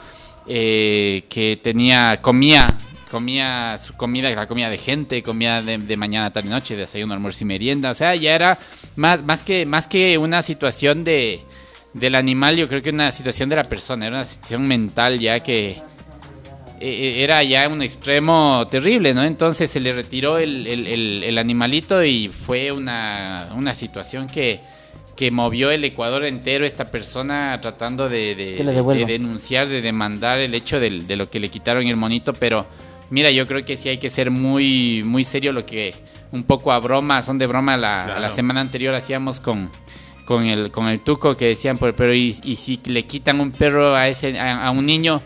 eh, 0.45 1.23
que 1.29 1.57
tenía, 1.63 2.19
comía, 2.21 2.77
comía 3.09 3.77
su 3.77 3.93
comida, 3.93 4.29
la 4.29 4.45
comida 4.47 4.69
de 4.69 4.77
gente, 4.77 5.23
comía 5.23 5.61
de, 5.61 5.77
de 5.77 5.97
mañana, 5.97 6.31
tarde 6.31 6.49
y 6.49 6.51
noche, 6.51 6.75
desayuno, 6.75 7.13
almuerzo 7.13 7.43
y 7.43 7.47
merienda, 7.47 7.91
o 7.91 7.93
sea, 7.95 8.13
ya 8.15 8.35
era 8.35 8.59
más, 8.97 9.23
más, 9.23 9.41
que, 9.43 9.65
más 9.65 9.87
que 9.87 10.17
una 10.17 10.41
situación 10.41 11.03
de, 11.03 11.41
del 11.99 12.15
animal, 12.15 12.55
yo 12.55 12.67
creo 12.67 12.81
que 12.81 12.89
una 12.91 13.11
situación 13.11 13.49
de 13.49 13.55
la 13.55 13.63
persona, 13.63 14.05
era 14.07 14.15
una 14.17 14.25
situación 14.25 14.67
mental 14.67 15.19
ya 15.19 15.39
que 15.41 15.81
eh, 16.79 17.23
era 17.23 17.41
ya 17.43 17.67
un 17.67 17.81
extremo 17.81 18.67
terrible, 18.69 19.13
¿no? 19.13 19.23
Entonces 19.23 19.69
se 19.71 19.79
le 19.79 19.93
retiró 19.93 20.37
el, 20.37 20.67
el- 20.67 20.87
el- 20.87 21.23
el 21.23 21.37
animalito 21.37 22.03
y 22.03 22.29
fue 22.29 22.71
una, 22.71 23.49
una 23.55 23.73
situación 23.73 24.27
que, 24.27 24.61
que 25.15 25.31
movió 25.31 25.71
el 25.71 25.83
Ecuador 25.83 26.23
entero, 26.25 26.65
esta 26.65 26.85
persona 26.85 27.59
tratando 27.61 28.07
de, 28.09 28.35
de- 28.35 28.63
de 28.99 29.05
denunciar, 29.07 29.67
de 29.67 29.81
demandar 29.81 30.39
el 30.39 30.53
hecho 30.53 30.79
del- 30.79 31.07
de 31.07 31.15
lo 31.15 31.29
que 31.31 31.39
le 31.39 31.49
quitaron 31.49 31.87
el 31.87 31.95
monito, 31.95 32.33
pero 32.33 32.67
mira, 33.09 33.31
yo 33.31 33.47
creo 33.47 33.65
que 33.65 33.75
sí 33.75 33.89
hay 33.89 33.97
que 33.97 34.11
ser 34.11 34.29
muy, 34.29 35.01
muy 35.03 35.23
serio 35.23 35.53
lo 35.53 35.65
que 35.65 35.95
un 36.31 36.43
poco 36.43 36.71
a 36.71 36.79
broma, 36.79 37.23
son 37.23 37.37
de 37.39 37.47
broma, 37.47 37.75
la, 37.77 38.03
Claro. 38.05 38.19
la 38.19 38.29
semana 38.35 38.61
anterior 38.61 38.93
hacíamos 38.93 39.39
con 39.39 39.71
con 40.27 40.45
el 40.45 40.69
con 40.71 40.87
el 40.89 40.99
tuco 40.99 41.35
que 41.37 41.45
decían 41.47 41.77
pero, 41.77 41.95
pero 41.95 42.13
y, 42.13 42.37
y 42.43 42.55
si 42.57 42.79
le 42.85 43.03
quitan 43.05 43.39
un 43.39 43.51
perro 43.51 43.95
a 43.95 44.07
ese 44.09 44.37
a, 44.37 44.67
a 44.67 44.71
un 44.71 44.85
niño 44.85 45.21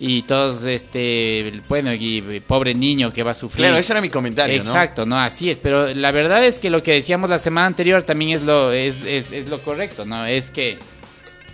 y 0.00 0.22
todos 0.22 0.64
este 0.64 1.60
bueno 1.68 1.92
y, 1.92 2.18
y 2.28 2.40
pobre 2.40 2.74
niño 2.74 3.12
que 3.12 3.22
va 3.22 3.32
a 3.32 3.34
sufrir 3.34 3.58
Claro, 3.66 3.76
ese 3.76 3.92
era 3.92 4.00
mi 4.00 4.08
comentario, 4.08 4.64
¿no? 4.64 4.70
Exacto, 4.70 5.04
no, 5.06 5.18
así 5.18 5.50
es, 5.50 5.58
pero 5.58 5.94
la 5.94 6.10
verdad 6.10 6.42
es 6.44 6.58
que 6.58 6.70
lo 6.70 6.82
que 6.82 6.92
decíamos 6.92 7.28
la 7.30 7.38
semana 7.38 7.66
anterior 7.66 8.02
también 8.02 8.30
es 8.30 8.42
lo 8.42 8.72
es, 8.72 9.04
es, 9.04 9.30
es 9.30 9.48
lo 9.48 9.62
correcto, 9.62 10.04
¿no? 10.06 10.24
Es 10.26 10.50
que 10.50 10.78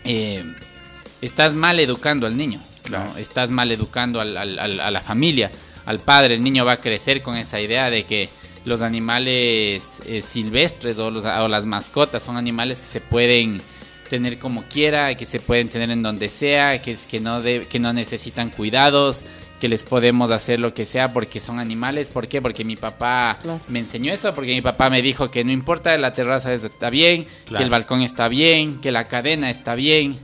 eh, 0.04 0.44
estás 1.20 1.54
mal 1.54 1.78
educando 1.80 2.26
al 2.26 2.36
niño, 2.36 2.58
¿no? 2.58 2.82
Claro. 2.82 3.16
Estás 3.16 3.50
mal 3.50 3.70
educando 3.72 4.20
al- 4.20 4.36
al- 4.36 4.58
al- 4.58 4.80
a 4.80 4.90
la 4.90 5.00
familia, 5.00 5.50
al 5.86 5.98
padre, 6.00 6.34
el 6.34 6.42
niño 6.42 6.64
va 6.64 6.72
a 6.72 6.80
crecer 6.80 7.22
con 7.22 7.36
esa 7.36 7.60
idea 7.60 7.90
de 7.90 8.04
que 8.04 8.28
los 8.64 8.80
animales 8.82 9.98
eh, 10.06 10.22
silvestres 10.22 10.98
o, 10.98 11.10
los- 11.10 11.24
o 11.24 11.48
las 11.48 11.66
mascotas 11.66 12.22
son 12.22 12.36
animales 12.36 12.80
que 12.80 12.86
se 12.86 13.00
pueden 13.00 13.60
tener 14.08 14.38
como 14.38 14.62
quiera, 14.64 15.14
que 15.14 15.24
se 15.26 15.40
pueden 15.40 15.68
tener 15.68 15.90
en 15.90 16.02
donde 16.02 16.28
sea, 16.28 16.80
que, 16.82 16.92
es- 16.92 17.06
que, 17.06 17.18
no, 17.20 17.40
de- 17.42 17.66
que 17.66 17.78
no 17.80 17.92
necesitan 17.92 18.50
cuidados, 18.50 19.22
que 19.60 19.68
les 19.68 19.84
podemos 19.84 20.30
hacer 20.32 20.58
lo 20.60 20.74
que 20.74 20.84
sea 20.84 21.12
porque 21.12 21.38
son 21.40 21.58
animales. 21.60 22.08
¿Por 22.08 22.26
qué? 22.28 22.42
Porque 22.42 22.64
mi 22.64 22.76
papá 22.76 23.38
Claro. 23.40 23.60
me 23.68 23.78
enseñó 23.78 24.12
eso, 24.12 24.34
porque 24.34 24.54
mi 24.54 24.60
papá 24.60 24.90
me 24.90 25.00
dijo 25.02 25.30
que 25.30 25.44
no 25.44 25.52
importa, 25.52 25.96
la 25.98 26.12
terraza 26.12 26.52
está 26.52 26.90
bien, 26.90 27.26
Claro. 27.46 27.58
que 27.58 27.64
el 27.64 27.70
balcón 27.70 28.02
está 28.02 28.28
bien, 28.28 28.80
que 28.80 28.90
la 28.92 29.06
cadena 29.08 29.50
está 29.50 29.74
bien, 29.76 30.18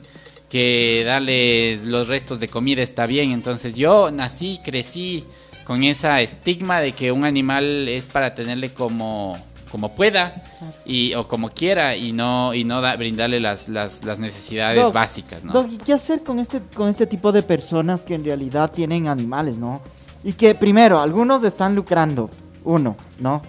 que 0.50 1.02
darles 1.04 1.84
los 1.84 2.08
restos 2.08 2.40
de 2.40 2.48
comida 2.48 2.82
está 2.82 3.06
bien. 3.06 3.32
Entonces 3.32 3.74
yo 3.76 4.10
nací, 4.10 4.60
crecí 4.64 5.24
con 5.68 5.84
esa 5.84 6.20
estigma 6.22 6.80
de 6.80 6.92
que 6.92 7.12
un 7.12 7.24
animal 7.26 7.86
es 7.88 8.08
para 8.08 8.34
tenerle 8.34 8.72
como 8.72 9.36
como 9.70 9.94
pueda 9.94 10.42
y 10.86 11.12
o 11.12 11.28
como 11.28 11.50
quiera 11.50 11.94
y 11.94 12.12
no 12.12 12.54
y 12.54 12.64
no 12.64 12.80
da- 12.80 12.96
brindarle 12.96 13.38
las, 13.38 13.68
las, 13.68 14.02
las 14.02 14.18
necesidades 14.18 14.82
Doc, 14.82 14.94
básicas, 14.94 15.44
¿no? 15.44 15.52
Doc, 15.52 15.68
¿y 15.70 15.76
qué 15.76 15.92
hacer 15.92 16.22
con 16.24 16.38
este, 16.38 16.62
con 16.74 16.88
este 16.88 17.06
tipo 17.06 17.32
de 17.32 17.42
personas 17.42 18.02
que 18.02 18.14
en 18.14 18.24
realidad 18.24 18.70
tienen 18.72 19.08
animales, 19.08 19.58
no? 19.58 19.82
Y 20.24 20.32
que 20.32 20.54
primero, 20.54 20.98
algunos 20.98 21.44
están 21.44 21.74
lucrando, 21.74 22.30
uno, 22.64 22.96
¿no? 23.20 23.42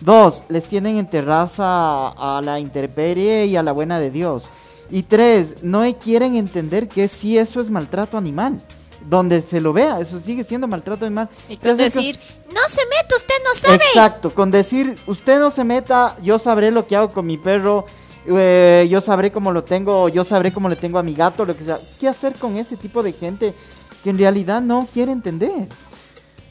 Dos, 0.00 0.44
les 0.48 0.64
tienen 0.64 0.96
en 0.96 1.06
terraza 1.06 2.08
a 2.08 2.40
la 2.42 2.58
intemperie 2.58 3.44
y 3.44 3.56
a 3.56 3.62
la 3.62 3.72
buena 3.72 4.00
de 4.00 4.10
Dios. 4.10 4.44
Y 4.90 5.02
tres, 5.02 5.62
no 5.62 5.84
quieren 6.02 6.36
entender 6.36 6.88
que 6.88 7.06
si 7.08 7.36
eso 7.36 7.60
es 7.60 7.68
maltrato 7.68 8.16
animal. 8.16 8.62
Donde 9.08 9.40
se 9.40 9.60
lo 9.60 9.72
vea, 9.72 10.00
eso 10.00 10.18
sigue 10.18 10.42
siendo 10.42 10.66
maltrato 10.66 11.06
animal. 11.06 11.28
Y 11.48 11.56
¿Qué 11.56 11.62
con 11.68 11.70
hacer 11.72 11.92
con- 11.92 12.04
decir, 12.04 12.20
no 12.52 12.60
se 12.68 12.80
meta, 12.86 13.16
usted 13.16 13.34
no 13.44 13.54
sabe. 13.54 13.76
Exacto, 13.76 14.30
con 14.30 14.50
decir, 14.50 14.96
usted 15.06 15.38
no 15.38 15.50
se 15.50 15.62
meta, 15.64 16.16
yo 16.22 16.38
sabré 16.38 16.70
lo 16.70 16.86
que 16.86 16.96
hago 16.96 17.08
con 17.10 17.24
mi 17.24 17.36
perro, 17.38 17.86
eh, 18.26 18.86
yo 18.90 19.00
sabré 19.00 19.30
cómo 19.30 19.52
lo 19.52 19.62
tengo, 19.62 20.08
yo 20.08 20.24
sabré 20.24 20.52
cómo 20.52 20.68
le 20.68 20.74
tengo 20.76 20.98
a 20.98 21.02
mi 21.04 21.14
gato, 21.14 21.44
lo 21.44 21.56
que 21.56 21.62
sea. 21.62 21.78
¿Qué 22.00 22.08
hacer 22.08 22.34
con 22.34 22.56
ese 22.56 22.76
tipo 22.76 23.02
de 23.02 23.12
gente 23.12 23.54
que 24.02 24.10
en 24.10 24.18
realidad 24.18 24.60
no 24.60 24.88
quiere 24.92 25.12
entender? 25.12 25.68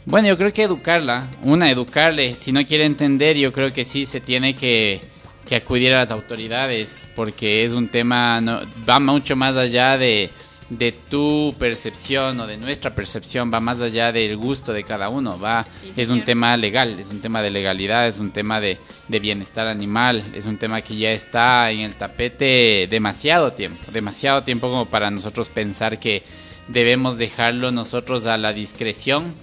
Bueno, 0.05 0.27
yo 0.27 0.37
creo 0.37 0.53
que 0.53 0.63
educarla, 0.63 1.27
una, 1.43 1.69
educarle, 1.69 2.35
si 2.35 2.51
no 2.51 2.63
quiere 2.63 2.85
entender, 2.85 3.35
yo 3.35 3.51
creo 3.51 3.73
que 3.73 3.83
sí 3.83 4.05
se 4.05 4.21
tiene 4.21 4.55
que, 4.55 5.01
que 5.45 5.55
acudir 5.55 5.93
a 5.93 5.97
las 5.97 6.11
autoridades, 6.11 7.07
porque 7.15 7.65
es 7.65 7.73
un 7.73 7.89
tema, 7.89 8.39
no, 8.39 8.59
va 8.87 8.99
mucho 8.99 9.35
más 9.35 9.55
allá 9.57 9.97
de, 9.97 10.29
de 10.69 10.91
tu 10.91 11.53
percepción 11.59 12.39
o 12.39 12.47
de 12.47 12.57
nuestra 12.57 12.95
percepción, 12.95 13.51
va 13.53 13.59
más 13.59 13.79
allá 13.81 14.11
del 14.11 14.35
gusto 14.35 14.73
de 14.73 14.83
cada 14.83 15.09
uno, 15.09 15.39
va, 15.39 15.65
Sí, 15.81 16.01
es 16.01 16.09
un 16.09 16.23
tema 16.23 16.57
legal, 16.57 16.99
es 16.99 17.09
un 17.11 17.21
tema 17.21 17.43
de 17.43 17.51
legalidad, 17.51 18.07
es 18.07 18.17
un 18.17 18.31
tema 18.31 18.59
de, 18.59 18.79
de 19.07 19.19
bienestar 19.19 19.67
animal, 19.67 20.23
es 20.33 20.45
un 20.45 20.57
tema 20.57 20.81
que 20.81 20.95
ya 20.97 21.11
está 21.11 21.69
en 21.69 21.81
el 21.81 21.95
tapete 21.95 22.87
demasiado 22.89 23.53
tiempo, 23.53 23.79
demasiado 23.91 24.41
tiempo 24.41 24.69
como 24.69 24.85
para 24.87 25.11
nosotros 25.11 25.49
pensar 25.49 25.99
que 25.99 26.23
debemos 26.67 27.19
dejarlo 27.19 27.71
nosotros 27.71 28.25
a 28.25 28.37
la 28.39 28.51
discreción 28.51 29.35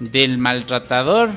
del 0.00 0.38
maltratador 0.38 1.28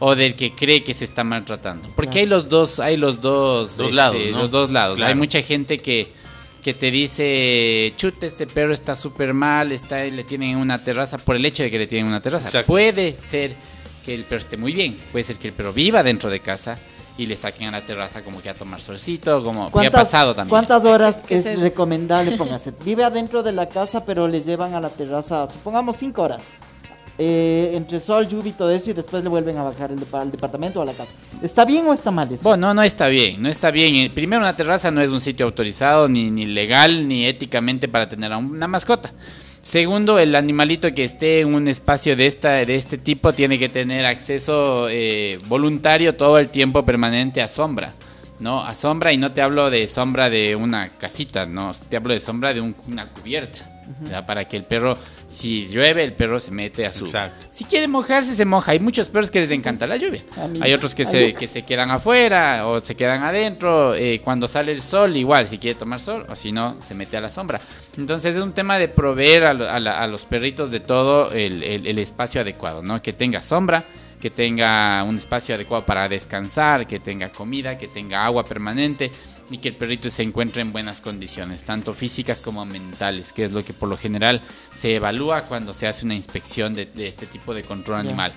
o 0.00 0.16
del 0.16 0.34
que 0.34 0.52
cree 0.52 0.82
que 0.82 0.94
se 0.94 1.04
está 1.04 1.22
maltratando. 1.22 1.88
Porque 1.94 2.10
Claro. 2.10 2.20
hay 2.22 2.26
los 2.26 2.48
dos, 2.48 2.80
hay 2.80 2.96
los 2.96 3.20
dos, 3.20 3.76
Dos 3.76 3.92
lados, 3.92 4.20
¿no? 4.32 4.38
los 4.38 4.50
dos 4.50 4.70
lados. 4.70 4.96
Claro. 4.96 5.10
Hay 5.10 5.14
mucha 5.14 5.40
gente 5.42 5.78
que, 5.78 6.12
que 6.64 6.72
te 6.72 6.90
dice, 6.90 7.92
chuta, 7.98 8.24
este 8.24 8.46
perro 8.46 8.72
está 8.72 8.96
súper 8.96 9.34
mal, 9.34 9.70
está, 9.70 10.02
le 10.02 10.24
tienen 10.24 10.52
en 10.52 10.56
una 10.56 10.82
terraza 10.82 11.18
por 11.18 11.36
el 11.36 11.44
hecho 11.44 11.62
de 11.62 11.70
que 11.70 11.78
le 11.78 11.86
tienen 11.86 12.08
una 12.08 12.22
terraza. 12.22 12.46
Exacto. 12.46 12.68
Puede 12.68 13.14
ser 13.18 13.52
que 14.02 14.14
el 14.14 14.24
perro 14.24 14.40
esté 14.40 14.56
muy 14.56 14.72
bien, 14.72 14.98
puede 15.12 15.26
ser 15.26 15.36
que 15.36 15.48
el 15.48 15.54
perro 15.54 15.74
viva 15.74 16.02
dentro 16.02 16.30
de 16.30 16.40
casa 16.40 16.78
y 17.18 17.26
le 17.26 17.36
saquen 17.36 17.68
a 17.68 17.72
la 17.72 17.82
terraza 17.82 18.24
como 18.24 18.40
que 18.40 18.48
a 18.48 18.54
tomar 18.54 18.80
solcito, 18.80 19.44
como 19.44 19.70
que 19.70 19.86
ha 19.86 19.90
pasado 19.90 20.34
también. 20.34 20.48
¿Cuántas 20.48 20.82
horas 20.86 21.16
Que 21.16 21.36
es 21.36 21.60
recomendable? 21.60 22.38
Póngase, 22.38 22.72
vive 22.82 23.04
adentro 23.04 23.42
de 23.42 23.52
la 23.52 23.68
casa, 23.68 24.06
pero 24.06 24.26
les 24.26 24.46
llevan 24.46 24.72
a 24.72 24.80
la 24.80 24.88
terraza, 24.88 25.46
supongamos 25.50 25.96
cinco 25.98 26.22
horas. 26.22 26.44
Eh, 27.16 27.70
entre 27.74 28.00
sol, 28.00 28.26
lluvia 28.28 28.50
y 28.50 28.52
todo 28.54 28.70
eso, 28.72 28.90
y 28.90 28.92
después 28.92 29.22
le 29.22 29.28
vuelven 29.30 29.56
a 29.56 29.62
bajar 29.62 29.92
el, 29.92 29.98
el 30.00 30.30
departamento 30.32 30.80
o 30.80 30.82
a 30.82 30.86
la 30.86 30.92
casa. 30.92 31.12
¿Está 31.42 31.64
bien 31.64 31.86
o 31.86 31.94
está 31.94 32.10
mal 32.10 32.26
eso? 32.32 32.42
Bueno, 32.42 32.66
no, 32.68 32.74
no 32.74 32.82
está 32.82 33.06
bien, 33.06 33.40
no 33.40 33.48
está 33.48 33.70
bien. 33.70 33.94
Eh, 33.94 34.10
Primero, 34.12 34.42
una 34.42 34.56
terraza 34.56 34.90
no 34.90 35.00
es 35.00 35.08
un 35.10 35.20
sitio 35.20 35.46
autorizado, 35.46 36.08
ni, 36.08 36.30
ni 36.30 36.44
legal, 36.46 37.06
ni 37.06 37.24
éticamente 37.24 37.86
para 37.86 38.08
tener 38.08 38.32
a 38.32 38.38
una 38.38 38.66
mascota. 38.66 39.12
Segundo, 39.62 40.18
el 40.18 40.34
animalito 40.34 40.92
que 40.92 41.04
esté 41.04 41.40
en 41.40 41.54
un 41.54 41.68
espacio 41.68 42.16
de, 42.16 42.26
esta, 42.26 42.50
de 42.66 42.74
este 42.74 42.98
tipo 42.98 43.32
tiene 43.32 43.58
que 43.60 43.68
tener 43.68 44.04
acceso 44.04 44.88
eh, 44.90 45.38
voluntario 45.46 46.16
todo 46.16 46.38
el 46.38 46.48
tiempo 46.50 46.84
permanente 46.84 47.40
a 47.40 47.48
sombra. 47.48 47.94
¿no? 48.40 48.60
A 48.60 48.74
sombra, 48.74 49.12
y 49.12 49.16
no 49.18 49.30
te 49.32 49.40
hablo 49.40 49.70
de 49.70 49.86
sombra 49.86 50.28
de 50.28 50.56
una 50.56 50.88
casita, 50.88 51.46
no, 51.46 51.72
te 51.88 51.96
hablo 51.96 52.12
de 52.12 52.20
sombra 52.20 52.52
de 52.52 52.60
un- 52.60 52.74
una 52.88 53.06
cubierta. 53.06 53.70
Para 54.26 54.44
que 54.46 54.56
el 54.56 54.64
perro, 54.64 54.96
si 55.28 55.66
llueve, 55.68 56.02
el 56.04 56.12
perro 56.12 56.38
se 56.40 56.50
mete 56.50 56.86
a 56.86 56.92
su... 56.92 57.04
Exacto. 57.04 57.46
Si 57.52 57.64
quiere 57.64 57.86
mojarse, 57.88 58.34
se 58.34 58.44
moja. 58.44 58.72
Hay 58.72 58.80
muchos 58.80 59.08
perros 59.08 59.30
que 59.30 59.40
les 59.40 59.50
encanta 59.50 59.86
la 59.86 59.96
lluvia. 59.96 60.22
Hay 60.60 60.72
otros 60.72 60.94
que 60.94 61.04
se, 61.04 61.34
que 61.34 61.48
se 61.48 61.62
quedan 61.62 61.90
afuera 61.90 62.66
o 62.66 62.82
se 62.82 62.94
quedan 62.94 63.22
adentro. 63.22 63.94
eh, 63.94 64.20
cuando 64.22 64.48
sale 64.48 64.72
el 64.72 64.82
sol, 64.82 65.16
igual, 65.16 65.46
si 65.46 65.58
quiere 65.58 65.78
tomar 65.78 66.00
sol 66.00 66.26
o 66.28 66.36
si 66.36 66.52
no, 66.52 66.80
se 66.82 66.94
mete 66.94 67.16
a 67.16 67.20
la 67.20 67.28
sombra. 67.28 67.60
Entonces 67.96 68.34
es 68.36 68.42
un 68.42 68.52
tema 68.52 68.78
de 68.78 68.88
proveer 68.88 69.44
a, 69.44 69.54
lo- 69.54 69.68
a 69.68 69.78
la- 69.80 70.00
a 70.00 70.06
los 70.06 70.24
perritos 70.24 70.70
de 70.70 70.80
todo 70.80 71.30
el, 71.32 71.62
el- 71.62 71.86
el 71.86 71.98
espacio 71.98 72.40
adecuado, 72.40 72.82
¿no? 72.82 73.00
Que 73.02 73.12
tenga 73.12 73.42
sombra, 73.42 73.84
que 74.20 74.30
tenga 74.30 75.02
un 75.04 75.16
espacio 75.18 75.54
adecuado 75.54 75.84
para 75.84 76.08
descansar, 76.08 76.86
que 76.86 76.98
tenga 77.00 77.30
comida, 77.30 77.76
que 77.76 77.88
tenga 77.88 78.24
agua 78.24 78.44
permanente 78.44 79.10
y 79.50 79.58
que 79.58 79.68
el 79.68 79.74
perrito 79.76 80.08
se 80.10 80.22
encuentre 80.22 80.62
en 80.62 80.72
buenas 80.72 81.00
condiciones, 81.00 81.64
tanto 81.64 81.92
físicas 81.94 82.40
como 82.40 82.64
mentales, 82.64 83.32
que 83.32 83.44
es 83.44 83.52
lo 83.52 83.64
que 83.64 83.72
por 83.74 83.88
lo 83.88 83.96
general 83.96 84.40
se 84.78 84.96
evalúa 84.96 85.42
cuando 85.42 85.74
se 85.74 85.86
hace 85.86 86.04
una 86.04 86.14
inspección 86.14 86.74
de, 86.74 86.86
de 86.86 87.08
este 87.08 87.26
tipo 87.26 87.52
de 87.54 87.62
control 87.62 88.00
animal. 88.00 88.32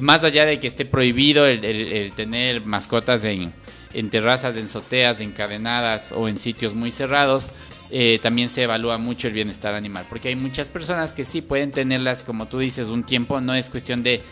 Más 0.00 0.24
allá 0.24 0.44
de 0.44 0.58
que 0.60 0.66
esté 0.66 0.84
prohibido 0.84 1.46
el, 1.46 1.64
el- 1.64 1.92
el 1.92 2.12
tener 2.12 2.64
mascotas 2.64 3.24
en, 3.24 3.52
en 3.94 4.10
terrazas, 4.10 4.56
en 4.56 4.66
azoteas, 4.66 5.20
encadenadas 5.20 6.12
o 6.12 6.28
en 6.28 6.36
sitios 6.36 6.74
muy 6.74 6.90
cerrados, 6.90 7.50
eh, 7.90 8.18
también 8.22 8.50
se 8.50 8.64
evalúa 8.64 8.98
mucho 8.98 9.28
el 9.28 9.34
bienestar 9.34 9.72
animal, 9.74 10.04
porque 10.08 10.28
hay 10.28 10.36
muchas 10.36 10.70
personas 10.70 11.14
que 11.14 11.24
sí 11.24 11.40
pueden 11.40 11.70
tenerlas, 11.70 12.24
como 12.24 12.46
tú 12.46 12.58
dices, 12.58 12.88
un 12.88 13.04
tiempo, 13.04 13.40
no 13.40 13.54
es 13.54 13.70
cuestión 13.70 14.02
de 14.02 14.22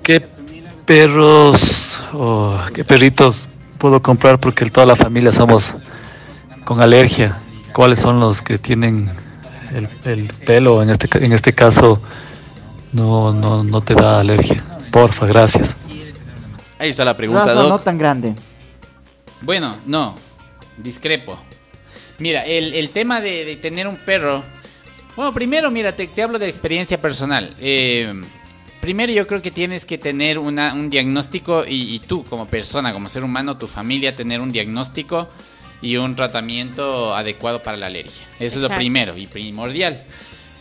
¿Qué 0.09 0.27
perros 0.87 2.03
o 2.15 2.57
qué 2.73 2.83
perritos 2.83 3.47
puedo 3.77 4.01
comprar 4.01 4.41
porque 4.41 4.65
toda 4.71 4.87
la 4.87 4.97
familia 4.97 5.31
somos 5.31 5.71
con 6.65 6.81
alergia? 6.81 7.39
¿Cuáles 7.75 7.99
son 7.99 8.19
los 8.19 8.41
que 8.41 8.57
tienen 8.57 9.11
el, 9.75 9.87
el 10.11 10.29
pelo? 10.29 10.83
En 10.83 10.89
este, 10.89 11.09
ca- 11.11 11.19
en 11.19 11.35
este 11.35 11.55
caso, 11.55 12.01
no, 12.93 13.35
no, 13.35 13.63
no 13.63 13.83
te 13.83 13.95
da 13.95 14.21
alergia. 14.21 14.65
Porfa, 14.91 15.27
gracias. 15.27 15.77
Ahí 16.79 16.89
está 16.89 17.05
la 17.05 17.15
pregunta, 17.15 17.45
Raza 17.45 17.61
Doc. 17.61 17.69
no 17.69 17.79
tan 17.81 17.99
grande. 17.99 18.35
Bueno, 19.43 19.77
no, 19.85 20.15
discrepo. 20.79 21.39
Mira, 22.19 22.47
el, 22.47 22.73
el 22.73 22.89
tema 22.89 23.21
de, 23.21 23.45
de 23.45 23.57
tener 23.57 23.87
un 23.87 23.97
perro. 23.97 24.43
Bueno, 25.17 25.35
primero, 25.35 25.71
mira, 25.71 25.93
te, 25.93 26.07
te 26.07 26.23
hablo 26.23 26.39
de 26.39 26.49
experiencia 26.49 26.99
personal. 26.99 27.53
Eh, 27.61 28.23
primero, 28.81 29.13
yo 29.13 29.27
creo 29.27 29.43
que 29.43 29.51
tienes 29.51 29.85
que 29.85 29.99
tener 29.99 30.39
una, 30.39 30.75
un 30.75 30.91
diagnóstico 30.91 31.65
y, 31.67 31.95
y 31.95 31.99
tú, 32.01 32.25
como 32.25 32.47
persona, 32.47 32.93
como 32.93 33.09
ser 33.09 33.25
humano, 33.25 33.59
tu 33.59 33.67
familia, 33.67 34.15
tener 34.15 34.41
un 34.41 34.51
diagnóstico 34.53 35.29
y 35.81 35.97
un 35.97 36.17
tratamiento 36.17 37.15
adecuado 37.15 37.63
para 37.63 37.77
la 37.77 37.87
alergia. 37.87 38.27
Eso 38.41 38.57
es 38.57 38.63
lo 38.63 38.69
primero 38.69 39.17
y 39.17 39.27
primordial. 39.27 40.01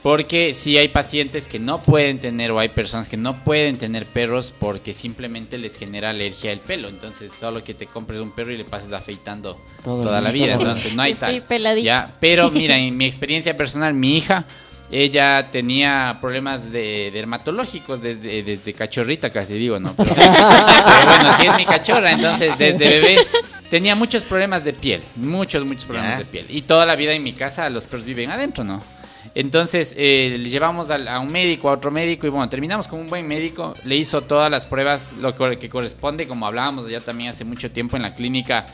Porque 0.03 0.53
si 0.53 0.77
hay 0.77 0.87
pacientes 0.89 1.47
que 1.47 1.59
no 1.59 1.81
pueden 1.81 2.19
tener 2.19 2.51
o 2.51 2.59
hay 2.59 2.69
personas 2.69 3.09
que 3.09 3.17
no 3.17 3.43
pueden 3.43 3.77
tener 3.77 4.05
perros 4.05 4.53
porque 4.57 4.93
simplemente 4.93 5.57
les 5.57 5.75
genera 5.77 6.11
alergia 6.11 6.51
el 6.51 6.59
pelo. 6.59 6.87
Entonces, 6.87 7.31
solo 7.37 7.63
que 7.63 7.73
te 7.73 7.87
compres 7.87 8.19
un 8.19 8.31
perro 8.31 8.53
y 8.53 8.57
le 8.57 8.63
pases 8.63 8.93
afeitando 8.93 9.59
Todo 9.83 10.03
toda 10.03 10.21
la 10.21 10.31
vida. 10.31 10.53
Entonces, 10.59 10.93
no 10.93 11.01
hay 11.01 11.11
Estoy 11.13 11.39
tal. 11.39 11.43
peladito. 11.43 11.85
Ya, 11.85 12.15
pero 12.21 12.51
mira, 12.51 12.77
en 12.77 12.95
mi 12.95 13.05
experiencia 13.05 13.57
personal, 13.57 13.93
mi 13.95 14.15
hija, 14.17 14.45
ella 14.91 15.49
tenía 15.51 16.17
problemas 16.21 16.71
de 16.71 17.11
dermatológicos 17.11 18.01
desde, 18.01 18.43
desde 18.43 18.73
cachorrita, 18.73 19.29
casi 19.29 19.53
digo, 19.53 19.79
¿no? 19.79 19.93
Pero, 19.95 20.15
pero 20.15 21.05
bueno, 21.05 21.37
sí 21.39 21.47
es 21.47 21.55
mi 21.57 21.65
cachorra, 21.65 22.11
entonces 22.11 22.57
desde 22.57 22.77
bebé 22.87 23.17
tenía 23.69 23.95
muchos 23.95 24.23
problemas 24.23 24.63
de 24.63 24.73
piel, 24.73 25.01
muchos, 25.15 25.65
muchos 25.65 25.85
problemas 25.85 26.19
de 26.19 26.25
piel. 26.25 26.45
Y 26.49 26.61
toda 26.61 26.85
la 26.85 26.95
vida 26.95 27.13
en 27.13 27.23
mi 27.23 27.33
casa 27.33 27.69
los 27.69 27.85
perros 27.85 28.05
viven 28.05 28.31
adentro, 28.31 28.63
¿no? 28.63 28.81
Entonces 29.35 29.93
eh, 29.97 30.35
le 30.39 30.49
llevamos 30.49 30.89
al- 30.89 31.07
a, 31.07 31.19
un 31.19 31.31
médico, 31.31 31.69
a 31.69 31.73
otro 31.73 31.91
médico 31.91 32.25
y 32.25 32.29
bueno, 32.29 32.49
terminamos 32.49 32.87
con 32.87 32.99
un 32.99 33.07
buen 33.07 33.27
médico, 33.27 33.75
le 33.83 33.95
hizo 33.95 34.21
todas 34.21 34.49
las 34.49 34.65
pruebas, 34.65 35.09
lo 35.21 35.35
que 35.35 35.59
que 35.59 35.69
corresponde, 35.69 36.27
como 36.27 36.47
hablábamos 36.47 36.89
ya 36.89 37.01
también 37.01 37.29
hace 37.31 37.45
mucho 37.45 37.69
tiempo 37.69 37.97
en 37.97 38.03
la 38.03 38.15
clínica, 38.15 38.65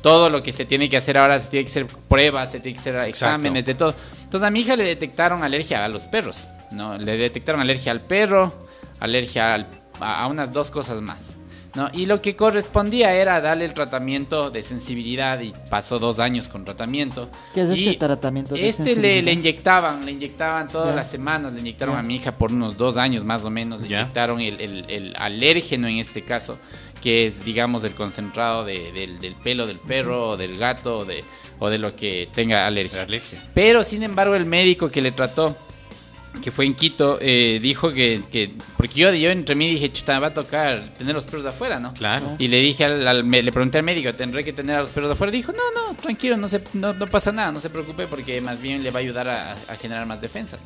todo 0.00 0.30
lo 0.30 0.42
que 0.42 0.52
se 0.52 0.64
tiene 0.64 0.88
que 0.88 0.96
hacer 0.96 1.18
ahora, 1.18 1.38
se 1.40 1.48
tiene 1.48 1.64
que 1.64 1.70
hacer 1.70 1.86
pruebas, 1.86 2.50
se 2.52 2.60
tiene 2.60 2.74
que 2.74 2.80
hacer 2.80 2.96
exámenes, 3.08 3.64
de 3.66 3.74
todo. 3.74 3.94
Entonces 4.22 4.46
a 4.46 4.50
mi 4.50 4.60
hija 4.60 4.74
le 4.76 4.84
detectaron 4.84 5.42
alergia 5.44 5.84
a 5.84 5.88
los 5.88 6.06
perros, 6.06 6.48
¿no? 6.72 6.96
Le 6.98 7.16
detectaron 7.18 7.60
alergia 7.60 7.92
al 7.92 8.00
perro, 8.00 8.52
alergia 9.00 9.54
al- 9.54 9.66
a, 10.00 10.22
a 10.22 10.26
unas 10.26 10.52
dos 10.52 10.70
cosas 10.70 11.00
más, 11.02 11.18
¿no? 11.74 11.88
Y 11.92 12.06
lo 12.06 12.20
que 12.22 12.34
correspondía 12.34 13.14
era 13.14 13.40
darle 13.40 13.64
el 13.66 13.74
tratamiento 13.74 14.50
de 14.50 14.62
sensibilidad 14.62 15.38
y 15.40 15.54
pasó 15.70 15.98
dos 15.98 16.18
años 16.18 16.48
con 16.48 16.64
tratamiento. 16.64 17.28
¿Qué 17.54 17.62
es 17.62 17.76
Y 17.76 17.88
este 17.90 17.98
tratamiento 18.06 18.54
de 18.54 18.68
Este 18.68 18.96
le, 18.96 19.18
inyectaban, 19.32 20.04
le 20.04 20.12
inyectaban 20.12 20.66
todas 20.68 20.90
Ya. 20.90 20.96
las 20.96 21.10
semanas, 21.10 21.52
le 21.52 21.60
inyectaron 21.60 21.94
Ya. 21.94 22.00
a 22.00 22.02
mi 22.02 22.16
hija 22.16 22.32
por 22.38 22.52
unos 22.52 22.76
dos 22.76 22.96
años 22.96 23.22
más 23.24 23.44
o 23.44 23.50
menos, 23.50 23.82
le 23.82 23.88
Ya. 23.88 24.00
inyectaron 24.00 24.40
el, 24.40 24.60
el- 24.60 24.84
el 24.88 25.14
alérgeno 25.18 25.86
en 25.88 25.98
este 25.98 26.24
caso, 26.24 26.58
que 27.02 27.26
es 27.26 27.44
digamos 27.44 27.82
el 27.84 27.92
concentrado 27.94 28.64
de- 28.64 28.92
del, 28.92 29.18
del 29.18 29.34
pelo 29.34 29.66
del 29.66 29.78
perro 29.78 30.30
o 30.30 30.36
del 30.36 30.56
gato 30.56 30.98
o 30.98 31.04
de, 31.04 31.24
o 31.58 31.68
de 31.68 31.78
lo 31.78 31.94
que 31.96 32.28
tenga 32.34 32.66
alergia. 32.66 33.02
Alergia. 33.02 33.42
Pero 33.54 33.82
sin 33.84 34.02
embargo 34.02 34.34
el 34.34 34.46
médico 34.46 34.90
que 34.90 35.02
le 35.02 35.12
trató, 35.12 35.56
que 36.42 36.50
fue 36.50 36.64
en 36.64 36.74
Quito, 36.74 37.18
eh, 37.20 37.58
dijo 37.60 37.92
que, 37.92 38.22
que- 38.32 38.50
porque 38.78 38.94
yo, 39.00 39.12
yo 39.12 39.30
entre 39.30 39.54
mí 39.54 39.68
dije, 39.68 39.92
chuta, 39.92 40.14
me 40.14 40.20
va 40.20 40.26
a 40.28 40.34
tocar 40.34 40.82
tener 40.96 41.14
los 41.14 41.26
perros 41.26 41.42
de 41.42 41.50
afuera, 41.50 41.78
¿no? 41.78 41.92
Claro. 41.92 42.36
Y 42.38 42.48
le 42.48 42.58
dije 42.60 42.84
al, 42.86 43.06
al- 43.06 43.24
me- 43.24 43.42
le 43.42 43.52
pregunté 43.52 43.76
al 43.78 43.84
médico, 43.84 44.14
¿tendré 44.14 44.42
que 44.42 44.52
tener 44.54 44.76
a 44.76 44.80
los 44.80 44.88
perros 44.88 45.10
de 45.10 45.14
afuera? 45.14 45.30
Dijo, 45.30 45.52
no, 45.52 45.58
no, 45.92 45.94
tranquilo, 45.98 46.36
no, 46.38 46.48
se, 46.48 46.62
no, 46.72 46.94
no 46.94 47.06
pasa 47.08 47.32
nada, 47.32 47.52
no 47.52 47.60
se 47.60 47.68
preocupe 47.68 48.06
porque 48.06 48.40
más 48.40 48.62
bien 48.62 48.82
le 48.82 48.90
va 48.90 49.00
a 49.00 49.02
ayudar 49.02 49.28
a, 49.28 49.52
a 49.52 49.76
generar 49.76 50.06
más 50.06 50.20
defensas. 50.22 50.60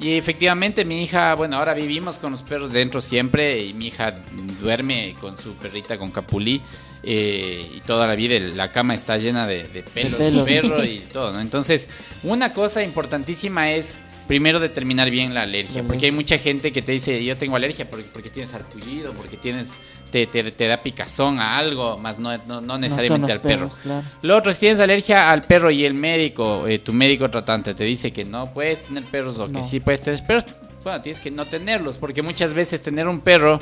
Y 0.00 0.16
efectivamente 0.16 0.84
mi 0.84 1.02
hija, 1.02 1.34
bueno, 1.34 1.56
ahora 1.56 1.74
vivimos 1.74 2.18
con 2.18 2.32
los 2.32 2.42
perros 2.42 2.72
dentro 2.72 3.02
siempre 3.02 3.62
y 3.62 3.74
mi 3.74 3.88
hija 3.88 4.14
duerme 4.60 5.14
con 5.20 5.36
su 5.36 5.54
perrita 5.54 5.98
con 5.98 6.10
capulí 6.10 6.62
eh, 7.02 7.70
y 7.76 7.80
toda 7.80 8.06
la 8.06 8.14
vida 8.14 8.38
la 8.38 8.72
cama 8.72 8.94
está 8.94 9.18
llena 9.18 9.46
de, 9.46 9.68
de 9.68 9.82
pelos 9.82 10.18
de 10.18 10.42
perro 10.42 10.84
y 10.84 10.98
todo, 11.12 11.32
¿no? 11.32 11.40
Entonces, 11.40 11.86
una 12.22 12.54
cosa 12.54 12.82
importantísima 12.82 13.72
es 13.72 13.98
primero 14.26 14.60
determinar 14.60 15.10
bien 15.10 15.34
la 15.34 15.42
alergia, 15.42 15.82
porque 15.82 16.06
hay 16.06 16.12
mucha 16.12 16.38
gente 16.38 16.72
que 16.72 16.82
te 16.82 16.92
dice, 16.92 17.24
yo 17.24 17.36
tengo 17.36 17.56
alergia 17.56 17.90
porque, 17.90 18.06
porque 18.12 18.30
tienes 18.30 18.54
arpullido, 18.54 19.12
porque 19.14 19.36
tienes 19.36 19.66
te, 20.10 20.26
te, 20.26 20.50
te 20.52 20.66
da 20.66 20.82
picazón 20.82 21.38
a 21.40 21.56
algo, 21.58 21.96
más 21.98 22.18
no, 22.18 22.36
no, 22.46 22.60
no 22.60 22.78
necesariamente 22.78 23.32
al 23.32 23.40
perro. 23.40 23.70
claro. 23.82 24.02
Lo 24.22 24.36
otro, 24.36 24.52
si 24.52 24.60
tienes 24.60 24.80
alergia 24.80 25.30
al 25.30 25.42
perro 25.42 25.70
y 25.70 25.84
el 25.84 25.94
médico, 25.94 26.66
eh, 26.66 26.78
tu 26.78 26.92
médico 26.92 27.30
tratante 27.30 27.74
te 27.74 27.84
dice 27.84 28.12
que 28.12 28.24
no 28.24 28.52
puedes 28.52 28.82
tener 28.84 29.04
perros 29.04 29.38
o 29.38 29.50
que 29.50 29.62
sí 29.62 29.80
puedes 29.80 30.00
tener 30.02 30.24
perros, 30.26 30.44
bueno, 30.84 31.00
tienes 31.02 31.20
que 31.20 31.30
no 31.30 31.44
tenerlos, 31.44 31.98
porque 31.98 32.22
muchas 32.22 32.52
veces 32.54 32.80
tener 32.82 33.06
un 33.08 33.20
perro 33.20 33.58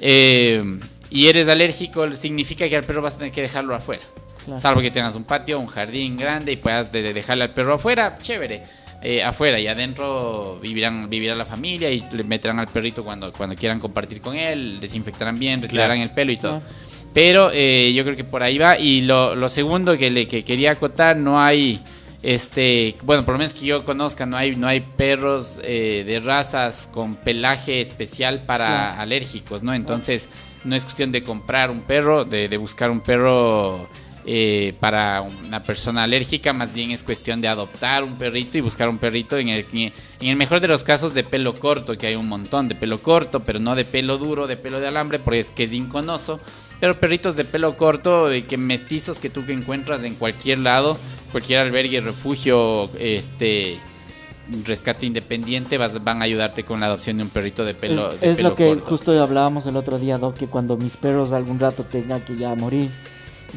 eh, 0.00 0.62
y 1.10 1.28
eres 1.28 1.48
alérgico 1.48 2.12
significa 2.14 2.68
que 2.68 2.76
al 2.76 2.84
perro 2.84 3.02
vas 3.02 3.14
a 3.14 3.18
tener 3.18 3.32
que 3.32 3.42
dejarlo 3.42 3.74
afuera. 3.74 4.02
Claro. 4.44 4.60
Salvo 4.60 4.80
que 4.80 4.90
tengas 4.90 5.14
un 5.14 5.24
patio, 5.24 5.58
un 5.58 5.66
jardín 5.66 6.16
grande 6.16 6.52
y 6.52 6.56
puedas 6.56 6.92
de- 6.92 7.02
de 7.02 7.12
dejarle 7.14 7.44
al 7.44 7.50
perro 7.50 7.74
afuera, 7.74 8.18
chévere. 8.20 8.62
Eh, 9.02 9.22
afuera 9.22 9.60
y 9.60 9.68
adentro 9.68 10.58
vivirán 10.60 11.08
vivirá 11.08 11.34
la 11.34 11.44
familia 11.44 11.90
y 11.90 12.02
le 12.12 12.24
meterán 12.24 12.58
al 12.58 12.66
perrito 12.66 13.04
cuando, 13.04 13.30
cuando 13.32 13.54
quieran 13.54 13.78
compartir 13.78 14.20
con 14.20 14.34
él, 14.34 14.80
desinfectarán 14.80 15.38
bien, 15.38 15.60
retirarán 15.60 16.00
el 16.00 16.10
pelo 16.10 16.32
y 16.32 16.38
todo. 16.38 16.62
Pero 17.12 17.50
eh, 17.52 17.92
yo 17.94 18.04
creo 18.04 18.16
que 18.16 18.24
por 18.24 18.42
ahí 18.42 18.58
va. 18.58 18.78
Y 18.78 19.02
lo, 19.02 19.34
lo 19.34 19.48
segundo 19.48 19.96
que 19.96 20.10
le 20.10 20.26
que 20.28 20.44
quería 20.44 20.72
acotar, 20.72 21.16
no 21.16 21.40
hay, 21.40 21.80
este, 22.22 22.94
bueno, 23.02 23.24
por 23.24 23.34
lo 23.34 23.38
menos 23.38 23.54
que 23.54 23.64
yo 23.64 23.84
conozca, 23.84 24.26
no 24.26 24.36
hay, 24.36 24.56
no 24.56 24.66
hay 24.66 24.80
perros 24.80 25.60
eh, 25.62 26.04
de 26.06 26.20
razas 26.20 26.88
con 26.92 27.14
pelaje 27.14 27.80
especial 27.80 28.44
para 28.44 29.00
alérgicos, 29.00 29.62
¿no? 29.62 29.72
Entonces, 29.72 30.28
no 30.64 30.74
es 30.74 30.84
cuestión 30.84 31.12
de 31.12 31.22
comprar 31.22 31.70
un 31.70 31.80
perro, 31.80 32.24
de, 32.24 32.48
de 32.48 32.56
buscar 32.56 32.90
un 32.90 33.00
perro 33.00 33.88
eh, 34.26 34.74
para 34.80 35.22
una 35.22 35.62
persona 35.62 36.02
alérgica, 36.02 36.52
más 36.52 36.72
bien 36.74 36.90
es 36.90 37.02
cuestión 37.04 37.40
de 37.40 37.48
adoptar 37.48 38.02
un 38.02 38.16
perrito 38.16 38.58
y 38.58 38.60
buscar 38.60 38.88
un 38.88 38.98
perrito 38.98 39.38
en 39.38 39.48
el, 39.48 39.64
en 39.72 39.92
el 40.20 40.36
mejor 40.36 40.60
de 40.60 40.66
los 40.68 40.82
casos 40.82 41.14
de 41.14 41.22
pelo 41.22 41.54
corto, 41.54 41.96
que 41.96 42.08
hay 42.08 42.16
un 42.16 42.28
montón 42.28 42.66
de 42.66 42.74
pelo 42.74 43.00
corto, 43.00 43.40
pero 43.40 43.60
no 43.60 43.74
de 43.76 43.84
pelo 43.84 44.18
duro, 44.18 44.46
de 44.48 44.56
pelo 44.56 44.80
de 44.80 44.88
alambre, 44.88 45.18
porque 45.20 45.40
es 45.40 45.50
que 45.50 45.64
es 45.64 45.72
inconoso. 45.72 46.40
Pero 46.80 46.94
perritos 46.94 47.36
de 47.36 47.44
pelo 47.44 47.76
corto, 47.76 48.30
eh, 48.30 48.44
que 48.44 48.56
mestizos 48.58 49.18
que 49.18 49.30
tú 49.30 49.46
que 49.46 49.52
encuentras 49.52 50.02
en 50.04 50.14
cualquier 50.16 50.58
lado, 50.58 50.98
cualquier 51.32 51.60
albergue, 51.60 52.00
refugio, 52.00 52.90
este 52.98 53.78
rescate 54.64 55.06
independiente, 55.06 55.76
vas- 55.78 56.02
van 56.04 56.20
a 56.20 56.24
ayudarte 56.24 56.64
con 56.64 56.80
la 56.80 56.86
adopción 56.86 57.16
de 57.16 57.24
un 57.24 57.30
perrito 57.30 57.64
de 57.64 57.74
pelo, 57.74 58.12
es 58.12 58.20
de 58.20 58.30
es 58.30 58.36
pelo 58.36 58.48
lo 58.50 58.54
que 58.54 58.68
corto. 58.68 58.84
justo 58.86 59.22
hablábamos 59.22 59.66
el 59.66 59.76
otro 59.76 59.98
día, 59.98 60.18
Doc, 60.18 60.36
que 60.36 60.46
cuando 60.46 60.76
mis 60.76 60.96
perros 60.96 61.32
algún 61.32 61.58
rato 61.58 61.82
tengan 61.84 62.20
que 62.22 62.36
ya 62.36 62.54
morir, 62.54 62.90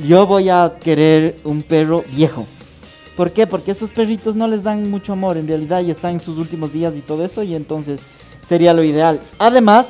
yo 0.06 0.26
voy 0.26 0.50
a 0.50 0.74
querer 0.82 1.38
un 1.44 1.62
perro 1.62 2.04
viejo. 2.16 2.48
¿Por 3.16 3.32
qué? 3.32 3.48
Porque 3.48 3.72
esos 3.72 3.92
perritos 3.92 4.36
no 4.36 4.48
les 4.48 4.64
dan 4.64 4.90
mucho 4.90 5.12
amor 5.14 5.38
en 5.38 5.48
realidad 5.48 5.82
y 5.82 5.92
están 5.92 6.12
en 6.12 6.20
sus 6.22 6.38
últimos 6.38 6.72
días 6.72 6.96
y 6.96 7.02
todo 7.02 7.26
eso 7.26 7.44
y 7.44 7.54
entonces 7.54 8.02
sería 8.48 8.74
lo 8.74 8.84
ideal. 8.84 9.20
Además 9.40 9.88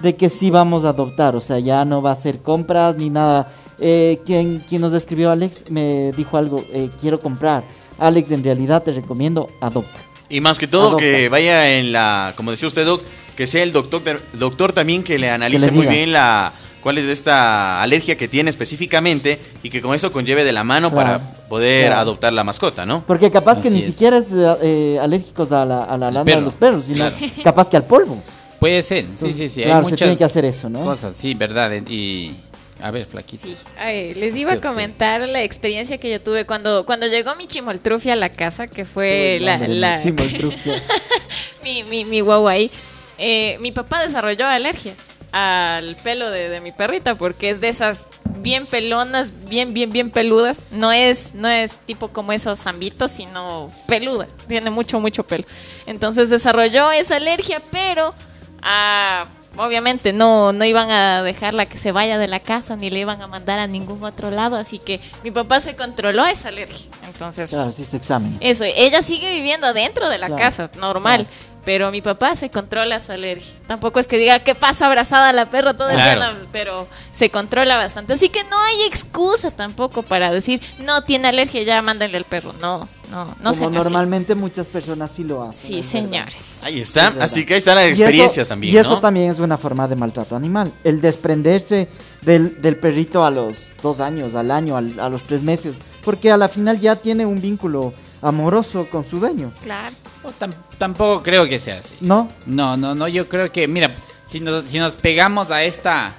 de 0.00 0.16
que 0.16 0.28
sí 0.28 0.50
vamos 0.50 0.84
a 0.84 0.88
adoptar, 0.88 1.36
o 1.36 1.40
sea, 1.40 1.60
ya 1.60 1.84
no 1.84 2.02
va 2.02 2.10
a 2.10 2.16
ser 2.16 2.40
compras 2.40 2.96
ni 2.96 3.08
nada. 3.08 3.52
Eh, 3.78 4.20
quien, 4.26 4.58
quien 4.68 4.80
nos 4.80 4.92
escribió 4.94 5.30
Alex 5.30 5.70
me 5.70 6.10
dijo 6.16 6.36
algo, 6.36 6.64
eh, 6.72 6.90
quiero 7.00 7.20
comprar. 7.20 7.62
Alex, 7.98 8.32
en 8.32 8.42
realidad 8.42 8.82
te 8.82 8.92
recomiendo, 8.92 9.50
adopta. 9.60 10.00
Y 10.28 10.40
más 10.40 10.58
que 10.58 10.66
todo, 10.66 10.88
Adopta. 10.88 11.04
que 11.04 11.28
vaya 11.28 11.78
en 11.78 11.92
la, 11.92 12.32
como 12.36 12.50
decía 12.50 12.66
usted, 12.66 12.84
Doc, 12.84 13.02
que 13.36 13.46
sea 13.46 13.62
el 13.62 13.72
doctor, 13.72 14.20
doctor 14.32 14.72
también 14.72 15.02
que 15.04 15.18
le 15.18 15.30
analice 15.30 15.70
muy 15.70 15.86
bien 15.86 16.12
la 16.12 16.52
cuál 16.82 16.98
es 16.98 17.04
esta 17.06 17.80
alergia 17.82 18.16
que 18.16 18.28
tiene 18.28 18.50
específicamente 18.50 19.38
y 19.62 19.70
que 19.70 19.80
con 19.80 19.94
eso 19.94 20.12
conlleve 20.12 20.44
de 20.44 20.52
la 20.52 20.64
mano 20.64 20.90
Claro, 20.90 21.18
para 21.20 21.32
poder 21.48 21.86
claro. 21.86 22.00
adoptar 22.00 22.32
la 22.32 22.44
mascota, 22.44 22.84
¿no? 22.84 23.02
Porque 23.06 23.30
capaz 23.30 23.60
que 23.62 23.70
ni 23.70 23.78
es. 23.78 23.86
siquiera 23.86 24.18
es 24.18 24.26
eh, 24.62 24.98
alérgicos 25.00 25.50
a 25.52 25.64
la, 25.64 25.84
a 25.84 25.96
la 25.96 26.10
lana 26.10 26.24
de 26.24 26.40
los 26.40 26.54
perros, 26.54 26.84
sino 26.86 26.98
claro. 26.98 27.16
capaz 27.44 27.68
que 27.70 27.76
al 27.76 27.84
polvo. 27.84 28.22
Puede 28.58 28.82
ser, 28.82 29.04
sí, 29.04 29.10
Entonces, 29.12 29.36
sí, 29.36 29.48
sí. 29.48 29.62
claro, 29.62 29.78
hay 29.78 29.84
se 29.86 29.90
muchas 29.90 30.06
tiene 30.06 30.16
que 30.18 30.24
hacer 30.24 30.44
eso, 30.44 30.68
¿no? 30.70 30.84
cosas, 30.84 31.16
sí, 31.16 31.34
verdad. 31.34 31.70
Y 31.88 32.32
a 32.80 32.90
ver, 32.92 33.06
flaquito. 33.06 33.46
Sí, 33.46 33.56
Ay, 33.78 34.14
les 34.14 34.36
iba 34.36 34.52
a 34.52 34.60
comentar 34.60 35.20
la 35.22 35.42
experiencia 35.42 35.98
que 35.98 36.10
yo 36.10 36.20
tuve 36.20 36.46
cuando, 36.46 36.84
cuando 36.86 37.06
llegó 37.06 37.34
mi 37.36 37.46
chimoltrufia 37.48 38.12
a 38.12 38.16
la 38.16 38.28
casa, 38.30 38.66
que 38.68 38.84
fue 38.84 39.38
la, 39.40 39.58
la- 39.68 40.00
mi, 41.64 41.82
mi, 41.84 42.04
mi 42.04 42.20
guagua 42.20 42.52
ahí. 42.52 42.70
Eh, 43.18 43.56
mi 43.60 43.70
papá 43.72 44.02
desarrolló 44.02 44.46
alergia 44.46 44.94
al 45.32 45.96
pelo 45.96 46.30
de, 46.30 46.48
de 46.50 46.60
mi 46.60 46.72
perrita 46.72 47.14
porque 47.14 47.50
es 47.50 47.60
de 47.60 47.68
esas 47.70 48.06
bien 48.36 48.66
pelonas, 48.66 49.30
bien, 49.48 49.72
bien, 49.72 49.90
bien 49.90 50.10
peludas. 50.10 50.60
No 50.70 50.92
es, 50.92 51.34
no 51.34 51.48
es 51.48 51.76
tipo 51.78 52.08
como 52.08 52.32
esos 52.32 52.60
zambitos, 52.60 53.10
sino 53.12 53.72
peluda. 53.86 54.26
Tiene 54.48 54.70
mucho, 54.70 55.00
mucho 55.00 55.22
pelo. 55.24 55.44
Entonces 55.86 56.28
desarrolló 56.30 56.90
esa 56.92 57.16
alergia, 57.16 57.62
pero 57.70 58.14
ah, 58.62 59.26
obviamente 59.56 60.12
no, 60.12 60.52
no 60.52 60.64
iban 60.64 60.90
a 60.90 61.22
dejarla 61.22 61.66
que 61.66 61.78
se 61.78 61.92
vaya 61.92 62.18
de 62.18 62.26
la 62.28 62.40
casa 62.40 62.74
ni 62.76 62.90
le 62.90 63.00
iban 63.00 63.20
a 63.22 63.26
mandar 63.26 63.58
a 63.58 63.66
ningún 63.66 64.02
otro 64.04 64.30
lado. 64.30 64.56
Así 64.56 64.78
que 64.78 65.00
mi 65.22 65.30
papá 65.30 65.60
se 65.60 65.76
controló 65.76 66.26
esa 66.26 66.48
alergia. 66.48 66.90
Entonces 67.06 67.50
Claro, 67.50 67.70
sí, 67.70 67.84
se 67.84 67.96
examen. 67.96 68.36
eso, 68.40 68.64
ella 68.64 69.02
sigue 69.02 69.32
viviendo 69.34 69.72
dentro 69.72 70.08
de 70.08 70.18
la 70.18 70.26
Claro, 70.26 70.42
casa, 70.42 70.70
normal. 70.78 71.26
claro. 71.26 71.51
Pero 71.64 71.92
mi 71.92 72.00
papá 72.02 72.34
se 72.34 72.50
controla 72.50 72.98
su 72.98 73.12
alergia. 73.12 73.52
Tampoco 73.68 74.00
es 74.00 74.08
que 74.08 74.18
diga 74.18 74.40
que 74.40 74.56
pasa 74.56 74.86
abrazada 74.88 75.28
a 75.28 75.32
la 75.32 75.46
perra 75.48 75.74
todo 75.74 75.90
el 75.90 75.96
día, 75.96 76.32
pero 76.50 76.88
se 77.12 77.30
controla 77.30 77.76
bastante. 77.76 78.14
Así 78.14 78.30
que 78.30 78.42
no 78.42 78.58
hay 78.58 78.82
excusa 78.88 79.52
tampoco 79.52 80.02
para 80.02 80.32
decir, 80.32 80.60
no 80.80 81.04
tiene 81.04 81.28
alergia, 81.28 81.62
ya 81.62 81.80
mándale 81.80 82.16
al 82.16 82.24
perro. 82.24 82.52
No, 82.60 82.88
no, 83.12 83.26
no 83.26 83.34
Como 83.54 83.66
así. 83.68 83.76
normalmente 83.76 84.34
muchas 84.34 84.66
personas 84.66 85.12
sí 85.12 85.22
lo 85.22 85.44
hacen. 85.44 85.76
Sí, 85.76 85.82
señores. 85.84 86.62
Ahí 86.64 86.80
Es 86.80 86.88
está, 86.88 87.14
así 87.20 87.46
que 87.46 87.54
ahí 87.54 87.58
están 87.58 87.76
las 87.76 87.86
Y 87.86 87.92
eso- 87.92 88.02
experiencias 88.02 88.48
también, 88.48 88.74
Y 88.74 88.78
eso 88.78 88.90
¿no? 88.96 89.00
también 89.00 89.30
es 89.30 89.38
una 89.38 89.56
forma 89.56 89.86
de 89.86 89.94
maltrato 89.94 90.34
animal. 90.34 90.72
El 90.82 91.00
desprenderse 91.00 91.88
del, 92.22 92.60
del 92.60 92.74
perrito 92.76 93.24
a 93.24 93.30
los 93.30 93.56
dos 93.80 94.00
años, 94.00 94.34
al 94.34 94.50
año, 94.50 94.76
al- 94.76 94.98
a 94.98 95.08
los 95.08 95.22
tres 95.22 95.42
meses, 95.44 95.76
porque 96.04 96.32
a 96.32 96.36
la 96.36 96.48
final 96.48 96.80
ya 96.80 96.96
tiene 96.96 97.24
un 97.24 97.40
vínculo 97.40 97.94
amoroso 98.22 98.88
con 98.90 99.06
su 99.06 99.18
dueño, 99.18 99.52
Claro. 99.62 99.94
O 100.24 100.30
tam- 100.30 100.54
tampoco 100.78 101.22
creo 101.22 101.48
que 101.48 101.58
sea 101.58 101.78
así. 101.78 101.96
¿no? 102.00 102.28
No, 102.46 102.76
no, 102.76 102.94
no, 102.94 103.08
yo 103.08 103.28
creo 103.28 103.50
que, 103.50 103.66
mira, 103.66 103.90
si 104.26 104.38
nos, 104.40 104.64
si 104.66 104.78
nos 104.78 104.94
pegamos 104.94 105.50
a 105.50 105.62
esta 105.64 106.14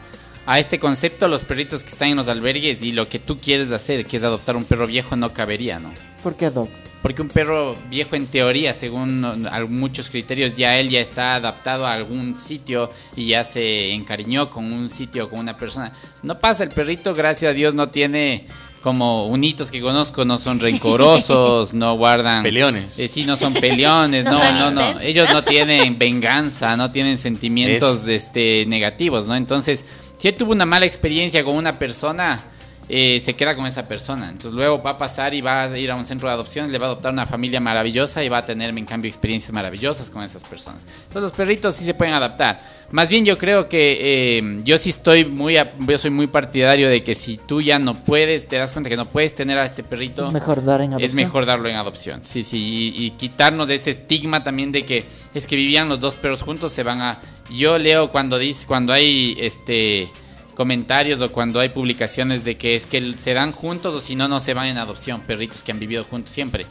a 0.46 0.60
este 0.60 0.78
concepto, 0.78 1.30
los 1.30 1.42
perritos 1.44 1.86
que 1.86 1.92
están 1.92 2.10
en 2.10 2.18
los 2.18 2.28
albergues 2.28 2.82
y 2.82 2.92
lo 2.92 3.08
que 3.08 3.18
tú 3.18 3.38
quieres 3.40 3.72
hacer, 3.72 4.06
que 4.06 4.18
es 4.18 4.24
adoptar 4.24 4.58
un 4.58 4.66
perro 4.66 4.86
viejo, 4.88 5.16
no 5.16 5.32
cabería, 5.32 5.80
¿no? 5.80 5.90
¿Por 6.22 6.36
qué, 6.36 6.50
Doc? 6.50 6.70
Porque 7.02 7.22
un 7.22 7.30
perro 7.30 7.76
viejo 7.90 8.18
en 8.18 8.28
teoría, 8.28 8.74
según 8.74 9.22
muchos 9.70 10.10
criterios, 10.10 10.56
ya 10.58 10.78
él 10.80 10.90
ya 10.90 11.00
está 11.00 11.36
adaptado 11.36 11.88
a 11.88 11.94
algún 11.94 12.38
sitio 12.38 12.92
y 13.16 13.28
ya 13.28 13.46
se 13.46 13.94
encariñó 13.94 14.50
con 14.50 14.72
un 14.74 14.90
sitio, 14.90 15.30
con 15.30 15.40
una 15.40 15.56
persona. 15.58 15.94
No 16.24 16.38
pasa, 16.40 16.64
el 16.64 16.70
perrito, 16.70 17.14
gracias 17.14 17.52
a 17.52 17.54
Dios, 17.54 17.74
no 17.74 17.90
tiene 17.90 18.46
como 18.84 19.28
unitos 19.28 19.72
que 19.72 19.80
conozco, 19.80 20.26
no 20.26 20.38
son 20.38 20.60
rencorosos, 20.60 21.74
no 21.74 21.96
guardan... 21.96 22.44
Peleones. 22.44 23.00
Eh, 23.00 23.08
sí, 23.08 23.24
no 23.24 23.38
son 23.38 23.54
peleones, 23.54 24.26
No 24.26 24.32
no, 24.32 24.72
no. 24.72 25.00
Ellos 25.00 25.30
no 25.32 25.42
tienen 25.46 25.98
venganza, 25.98 26.76
no 26.76 26.92
tienen 26.92 27.18
sentimientos 27.18 28.02
Eso. 28.02 28.12
este, 28.12 28.66
negativos, 28.68 29.26
¿no? 29.26 29.36
Entonces, 29.36 29.86
si 30.18 30.28
él 30.28 30.36
tuvo 30.36 30.52
una 30.52 30.66
mala 30.66 30.86
experiencia 30.86 31.44
con 31.46 31.56
una 31.56 31.80
persona, 31.80 32.44
eh, 32.90 33.22
se 33.24 33.36
queda 33.36 33.56
con 33.56 33.66
esa 33.66 33.88
persona. 33.88 34.30
Entonces 34.30 34.54
luego 34.54 34.82
va 34.82 34.92
a 34.92 34.98
pasar 34.98 35.34
y 35.34 35.42
va 35.42 35.64
a 35.64 35.78
ir 35.78 35.90
a 35.92 35.96
un 35.96 36.06
centro 36.06 36.28
de 36.28 36.34
adopción, 36.34 36.72
le 36.72 36.78
va 36.78 36.86
a 36.86 36.90
adoptar 36.90 37.14
una 37.14 37.26
familia 37.26 37.60
maravillosa 37.60 38.24
y 38.24 38.30
va 38.30 38.40
a 38.40 38.46
tener, 38.46 38.70
en 38.78 38.86
cambio, 38.86 39.10
experiencias 39.10 39.52
maravillosas 39.54 40.10
con 40.10 40.24
esas 40.24 40.44
personas. 40.44 40.82
Entonces 41.08 41.22
los 41.22 41.32
perritos 41.32 41.76
sí 41.76 41.86
se 41.86 41.94
pueden 41.94 42.14
adaptar. 42.14 42.84
Más 42.92 43.10
bien 43.10 43.26
yo 43.26 43.40
creo 43.40 43.68
que 43.70 44.38
eh, 44.38 44.60
yo 44.64 44.78
sí 44.78 44.92
estoy 44.92 45.26
muy, 45.26 45.56
yo 45.88 45.98
soy 45.98 46.12
muy 46.12 46.28
partidario 46.28 46.90
de 46.90 47.04
que 47.04 47.16
si 47.16 47.38
tú 47.38 47.60
ya 47.60 47.80
no 47.80 47.96
puedes, 47.96 48.48
te 48.48 48.58
das 48.58 48.72
cuenta 48.72 48.90
que 48.90 48.98
no 48.98 49.06
puedes 49.06 49.34
tener 49.34 49.58
a 49.58 49.66
este 49.66 49.82
perrito, 49.84 50.28
Es 50.28 50.34
mejor 50.34 50.64
dar 50.64 50.82
en 50.82 50.92
adopción. 50.92 51.10
es 51.10 51.16
mejor 51.16 51.46
darlo 51.48 51.70
en 51.70 51.76
adopción. 51.78 52.22
Sí, 52.24 52.44
sí, 52.44 52.94
y, 52.96 53.06
y 53.06 53.12
quitarnos 53.12 53.68
de 53.68 53.76
ese 53.76 53.92
estigma 53.92 54.44
también 54.44 54.72
de 54.72 54.86
que 54.86 55.06
es 55.34 55.48
que 55.48 55.56
vivían 55.56 55.90
los 55.90 56.00
dos 56.00 56.16
perros 56.18 56.44
juntos, 56.44 56.72
se 56.72 56.84
van 56.84 57.02
a... 57.02 57.20
Yo 57.52 57.80
leo 57.80 58.12
cuando 58.12 58.38
dice, 58.38 58.68
cuando 58.68 58.94
hay 58.94 59.36
este 59.40 60.12
comentarios 60.56 61.22
o 61.22 61.32
cuando 61.32 61.60
hay 61.60 61.70
publicaciones 61.70 62.44
de 62.44 62.58
que 62.58 62.76
es 62.76 62.86
que 62.86 63.16
se 63.18 63.34
dan 63.34 63.52
juntos 63.52 63.94
o 63.96 64.02
si 64.02 64.16
no, 64.16 64.28
no 64.28 64.40
se 64.40 64.54
van 64.54 64.68
en 64.68 64.78
adopción, 64.78 65.22
perritos 65.22 65.64
que 65.64 65.72
han 65.72 65.80
vivido 65.80 66.04
juntos 66.04 66.32
siempre. 66.34 66.66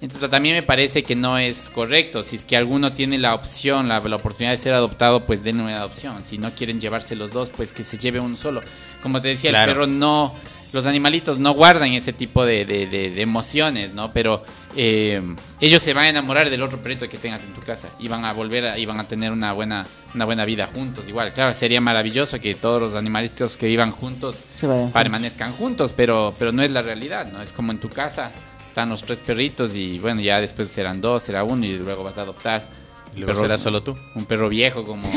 Entonces 0.00 0.30
también 0.30 0.54
me 0.54 0.62
parece 0.62 1.02
que 1.02 1.16
no 1.16 1.38
es 1.38 1.70
correcto. 1.70 2.22
Si 2.22 2.36
es 2.36 2.44
que 2.44 2.56
alguno 2.56 2.92
tiene 2.92 3.18
la 3.18 3.34
opción, 3.34 3.88
la, 3.88 3.98
la 4.00 4.14
oportunidad 4.16 4.52
de 4.52 4.58
ser 4.58 4.74
adoptado, 4.74 5.26
pues 5.26 5.42
denle 5.42 5.64
una 5.64 5.76
adopción. 5.78 6.22
Si 6.24 6.38
no 6.38 6.52
quieren 6.52 6.80
llevarse 6.80 7.16
los 7.16 7.32
dos, 7.32 7.50
pues 7.50 7.72
que 7.72 7.82
se 7.82 7.98
lleve 7.98 8.20
uno 8.20 8.36
solo. 8.36 8.62
Como 9.02 9.20
te 9.20 9.28
decía, 9.28 9.50
Claro. 9.50 9.72
el 9.72 9.76
perro 9.78 9.86
no, 9.88 10.34
los 10.72 10.86
animalitos 10.86 11.40
no 11.40 11.52
guardan 11.52 11.92
ese 11.94 12.12
tipo 12.12 12.46
de, 12.46 12.64
de- 12.64 12.86
de- 12.86 13.10
de 13.10 13.20
emociones, 13.22 13.92
¿no? 13.92 14.12
Pero 14.12 14.44
eh, 14.76 15.22
ellos 15.60 15.82
se 15.82 15.94
van 15.94 16.04
a 16.04 16.08
enamorar 16.10 16.50
del 16.50 16.62
otro 16.62 16.78
perrito 16.80 17.08
que 17.08 17.18
tengas 17.18 17.42
en 17.44 17.54
tu 17.54 17.60
casa 17.60 17.88
y 17.98 18.08
van 18.08 18.24
a 18.24 18.32
volver 18.32 18.66
a, 18.66 18.78
y 18.78 18.86
van 18.86 19.00
a 19.00 19.04
tener 19.04 19.32
una 19.32 19.52
buena, 19.52 19.86
una 20.14 20.24
buena 20.24 20.44
vida 20.44 20.68
juntos. 20.72 21.08
Igual, 21.08 21.32
claro, 21.32 21.52
sería 21.54 21.80
maravilloso 21.80 22.38
que 22.40 22.54
todos 22.54 22.80
los 22.80 22.94
animalitos 22.94 23.56
que 23.56 23.66
vivan 23.66 23.90
juntos 23.90 24.44
permanezcan 24.92 25.52
juntos, 25.52 25.92
pero, 25.96 26.34
pero 26.38 26.52
no 26.52 26.62
es 26.62 26.70
la 26.70 26.82
realidad, 26.82 27.30
¿no? 27.32 27.40
Es 27.42 27.52
como 27.52 27.72
en 27.72 27.78
tu 27.78 27.88
casa, 27.88 28.30
están 28.68 28.90
los 28.90 29.02
tres 29.02 29.18
perritos 29.20 29.74
y 29.74 29.98
bueno, 29.98 30.20
ya 30.20 30.40
después 30.40 30.68
serán 30.68 31.00
dos, 31.00 31.22
será 31.24 31.44
uno 31.44 31.64
y 31.64 31.76
luego 31.76 32.04
vas 32.04 32.18
a 32.18 32.22
adoptar. 32.22 32.68
Y 33.16 33.20
luego 33.20 33.32
será 33.40 33.58
solo 33.58 33.82
tú. 33.82 33.96
Un 34.14 34.26
perro 34.26 34.48
viejo 34.48 34.84
como, 34.84 35.10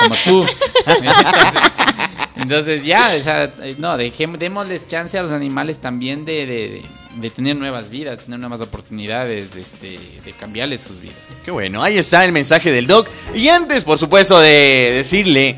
como 0.00 0.14
tú. 0.24 0.46
Entonces, 2.36 2.84
ya, 2.84 3.14
o 3.18 3.22
sea, 3.22 3.54
no, 3.78 3.96
dejemos, 3.96 4.38
démosles 4.38 4.86
chance 4.86 5.16
a 5.18 5.22
los 5.22 5.30
animales 5.30 5.80
también 5.80 6.24
de, 6.24 6.46
de, 6.46 6.68
de- 6.68 6.82
de 7.16 7.30
tener 7.30 7.56
nuevas 7.56 7.90
vidas, 7.90 8.20
tener 8.20 8.38
nuevas 8.38 8.60
oportunidades, 8.60 9.54
este, 9.56 9.98
de 10.24 10.32
cambiarles 10.32 10.82
sus 10.82 11.00
vidas. 11.00 11.16
Qué 11.44 11.50
bueno, 11.50 11.82
ahí 11.82 11.98
está 11.98 12.24
el 12.24 12.32
mensaje 12.32 12.70
del 12.70 12.86
doc. 12.86 13.08
Y 13.34 13.48
antes, 13.48 13.84
por 13.84 13.98
supuesto, 13.98 14.40
de 14.40 14.92
decirle, 14.94 15.56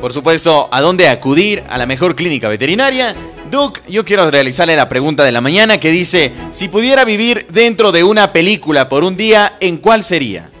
por 0.00 0.12
supuesto, 0.12 0.68
a 0.72 0.80
dónde 0.80 1.08
acudir 1.08 1.62
a 1.68 1.78
la 1.78 1.86
mejor 1.86 2.16
clínica 2.16 2.48
veterinaria, 2.48 3.14
Doc, 3.50 3.80
yo 3.88 4.04
quiero 4.04 4.30
realizarle 4.30 4.76
la 4.76 4.88
pregunta 4.88 5.24
de 5.24 5.32
la 5.32 5.40
mañana 5.40 5.80
que 5.80 5.90
dice, 5.90 6.32
si 6.52 6.68
pudiera 6.68 7.04
vivir 7.04 7.46
dentro 7.50 7.90
de 7.90 8.04
una 8.04 8.32
película 8.32 8.88
por 8.88 9.02
un 9.02 9.16
día, 9.16 9.56
¿en 9.58 9.78
cuál 9.78 10.04
sería? 10.04 10.52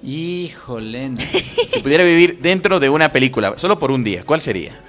Híjole, 0.00 1.08
no. 1.08 1.20
Si 1.72 1.80
pudiera 1.80 2.04
vivir 2.04 2.38
dentro 2.40 2.78
de 2.78 2.88
una 2.88 3.10
película, 3.10 3.54
solo 3.56 3.80
por 3.80 3.90
un 3.90 4.04
día, 4.04 4.22
¿cuál 4.24 4.40
sería? 4.40 4.80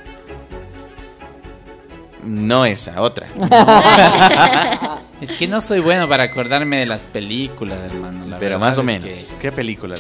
No 2.25 2.65
esa, 2.65 3.01
otra. 3.01 3.27
es 5.21 5.31
que 5.33 5.47
no 5.47 5.62
soy 5.62 5.79
bueno 5.79 6.07
para 6.07 6.23
acordarme 6.23 6.77
de 6.77 6.86
las 6.86 7.01
películas, 7.01 7.77
hermano. 7.86 8.25
la 8.27 8.39
Pero 8.39 8.59
más 8.59 8.77
o 8.77 8.83
menos. 8.83 9.09
que 9.09 9.38
¿Qué 9.41 9.51
película? 9.51 9.95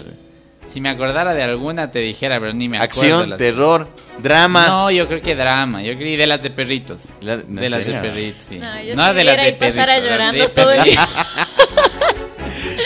si 0.71 0.81
me 0.81 0.89
acordara 0.89 1.35
de 1.35 1.43
alguna 1.43 1.91
te 1.91 1.99
dijera, 1.99 2.39
pero 2.39 2.51
ni 2.53 2.67
me 2.67 2.77
acuerdo. 2.77 2.99
Acción, 3.01 3.29
las- 3.29 3.37
terror, 3.37 3.87
drama. 4.17 4.65
No, 4.67 4.89
yo 4.89 5.07
creo 5.07 5.21
que 5.21 5.35
drama. 5.35 5.83
Yo 5.83 5.93
creo 5.93 5.99
que 5.99 6.17
de 6.17 6.25
las 6.25 6.41
de 6.41 6.49
perritos. 6.49 7.03
La- 7.21 7.37
de 7.37 7.43
¿en 7.65 7.71
las 7.71 7.85
de 7.85 7.93
perritos, 7.93 8.43
sí. 8.49 8.57
No, 8.57 8.81
yo 8.81 8.95
no 8.95 9.09
si 9.09 9.13
de 9.15 9.23
las 9.23 9.37
de 9.37 9.49
y 9.49 9.53
pasara 9.53 9.93
perritos, 9.93 10.09
las 10.09 10.11
llorando 10.11 10.41
de 10.43 10.49
todo 10.49 10.71
el. 10.71 10.79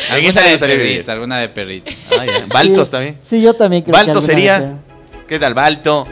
¿En 0.09 0.13
alguna 0.15 0.41
de 0.41 0.57
perritos, 0.59 1.09
alguna 1.09 1.37
de 1.39 1.49
perritos. 1.49 1.95
Ah, 2.11 2.25
ya. 2.25 2.45
Baltos 2.47 2.87
Sí, 2.87 2.91
también. 2.91 3.17
Sí, 3.21 3.41
yo 3.41 3.53
también 3.53 3.83
creo 3.83 3.93
que 3.93 3.97
Balto 3.97 4.11
alguna 4.19 4.25
sería. 4.25 4.59
vez, 4.59 4.69
¿Qué 5.27 5.39
tal, 5.39 5.53
Balto? 5.53 6.07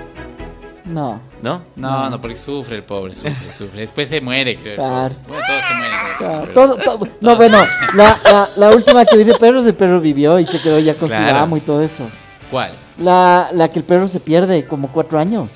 No. 0.85 1.21
¿No? 1.45 1.62
No, 1.75 2.10
no, 2.10 2.19
porque 2.19 2.36
sufre 2.36 2.77
el 2.77 2.84
pobre, 2.84 3.13
sufre, 3.13 3.31
sufre. 3.58 3.81
Después 3.81 4.10
se 4.10 4.19
muere, 4.19 4.58
creo. 4.58 4.77
Claro. 4.77 5.13
Bueno, 5.27 5.43
todos 5.47 5.62
se 5.62 5.75
mueren. 5.75 5.97
Pero- 6.17 6.53
todo- 6.53 6.75
todo- 6.77 7.08
no, 7.21 7.36
bueno, 7.36 7.60
la, 7.95 8.17
la, 8.23 8.49
la 8.55 8.69
última 8.75 9.05
que 9.05 9.15
vi 9.17 9.23
de 9.25 9.36
perros, 9.36 9.63
el 9.67 9.75
perro 9.75 9.99
vivió 10.01 10.39
y 10.39 10.47
se 10.47 10.60
quedó 10.60 10.79
ya 10.79 10.95
con 10.95 11.08
Claro. 11.08 11.29
su 11.29 11.43
amo 11.43 11.58
y 11.58 11.60
todo 11.60 11.81
eso. 11.84 12.03
¿Cuál? 12.49 12.71
La, 12.97 13.49
la 13.53 13.69
que 13.69 13.77
el 13.79 13.86
perro 13.86 14.08
se 14.08 14.19
pierde 14.19 14.65
como 14.65 14.88
cuatro 14.91 15.19
años. 15.19 15.49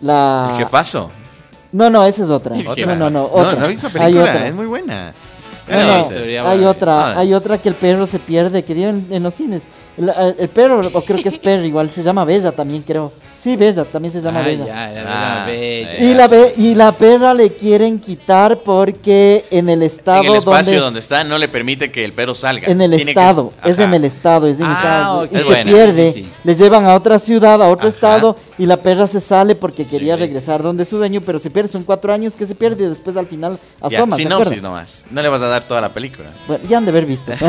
La... 0.00 0.48
¿El 0.52 0.64
jefazo? 0.64 1.10
No, 1.72 1.90
no, 1.90 2.04
esa 2.06 2.24
es 2.24 2.30
otra. 2.30 2.56
El 2.56 2.64
No, 2.64 2.74
no, 2.74 2.96
no, 2.96 3.10
No, 3.10 3.24
otra. 3.24 3.56
no 3.56 3.66
he 3.66 3.68
visto 3.68 3.88
la 3.92 4.04
Hay 4.04 4.12
película, 4.12 4.32
otra. 4.32 4.46
es 4.48 4.54
muy 4.54 4.66
buena. 4.66 5.12
No, 5.68 5.84
no. 5.98 6.04
Sería 6.08 6.48
hay 6.50 6.64
otra, 6.64 7.06
Ah. 7.12 7.18
hay 7.20 7.34
otra 7.34 7.58
que 7.58 7.68
el 7.68 7.74
perro 7.74 8.06
se 8.06 8.18
pierde, 8.18 8.64
que 8.64 8.74
dieron 8.74 9.06
en 9.10 9.22
los 9.22 9.34
cines. 9.34 9.62
El, 9.96 10.10
el 10.38 10.48
perro, 10.48 10.80
o 10.92 11.02
creo 11.04 11.22
que 11.22 11.28
es 11.28 11.38
perro, 11.38 11.64
igual 11.64 11.90
se 11.90 12.02
llama 12.02 12.24
Bella 12.24 12.52
también, 12.52 12.82
creo. 12.82 13.12
Sí, 13.42 13.56
Bella, 13.56 13.84
también 13.84 14.12
se 14.12 14.20
llama 14.22 14.38
Ay, 14.38 14.56
Bella. 14.56 14.66
ya, 14.66 14.92
ya, 14.94 15.04
Ah, 15.08 15.44
ya, 15.46 15.52
bella. 15.52 15.98
Y 15.98 16.14
la, 16.14 16.28
be- 16.28 16.54
y 16.56 16.74
la 16.76 16.92
perra 16.92 17.34
le 17.34 17.50
quieren 17.50 17.98
quitar 17.98 18.58
porque 18.60 19.44
en 19.50 19.68
el 19.68 19.82
estado 19.82 20.20
En 20.22 20.30
el 20.30 20.36
espacio 20.36 20.72
donde... 20.74 20.84
donde 20.84 21.00
está 21.00 21.24
no 21.24 21.36
le 21.38 21.48
permite 21.48 21.90
que 21.90 22.04
el 22.04 22.12
perro 22.12 22.36
salga. 22.36 22.68
En 22.70 22.80
el 22.80 22.90
Tiene 22.92 23.06
que- 23.14 23.20
estado, 23.20 23.52
es 23.64 23.78
en 23.80 23.94
el 23.94 24.04
estado, 24.04 24.46
es 24.46 24.60
en 24.60 24.66
el 24.66 24.70
Ah, 24.72 24.74
estado. 24.74 25.20
ok. 25.22 25.28
Y 25.32 25.34
Es 25.34 25.40
se 25.42 25.46
buena, 25.48 25.72
pierde, 25.72 26.12
sí, 26.12 26.22
sí. 26.22 26.32
les 26.44 26.56
llevan 26.58 26.86
a 26.86 26.94
otra 26.94 27.18
ciudad, 27.18 27.60
a 27.60 27.68
otro 27.68 27.88
Ajá. 27.88 27.96
estado, 27.96 28.36
y 28.58 28.66
la 28.66 28.76
perra 28.76 29.08
se 29.08 29.20
sale 29.20 29.56
porque 29.56 29.88
quería 29.88 30.14
regresar 30.14 30.62
donde 30.62 30.84
su 30.84 30.96
dueño, 30.98 31.20
pero 31.20 31.40
se 31.40 31.50
pierde, 31.50 31.68
son 31.68 31.82
cuatro 31.82 32.12
años 32.12 32.34
que 32.36 32.46
se 32.46 32.54
pierde 32.54 32.84
y 32.84 32.88
después 32.90 33.16
al 33.16 33.26
final 33.26 33.58
Ya, 33.90 33.98
asoma, 33.98 34.14
¿se 34.14 34.22
sinopsis 34.22 34.62
nomás. 34.62 35.04
No 35.10 35.20
le 35.20 35.28
vas 35.28 35.42
a 35.42 35.48
dar 35.48 35.64
toda 35.66 35.80
la 35.80 35.88
película. 35.88 36.30
Bueno, 36.46 36.62
ya 36.68 36.78
han 36.78 36.84
de 36.84 36.90
haber 36.92 37.06
visto. 37.06 37.32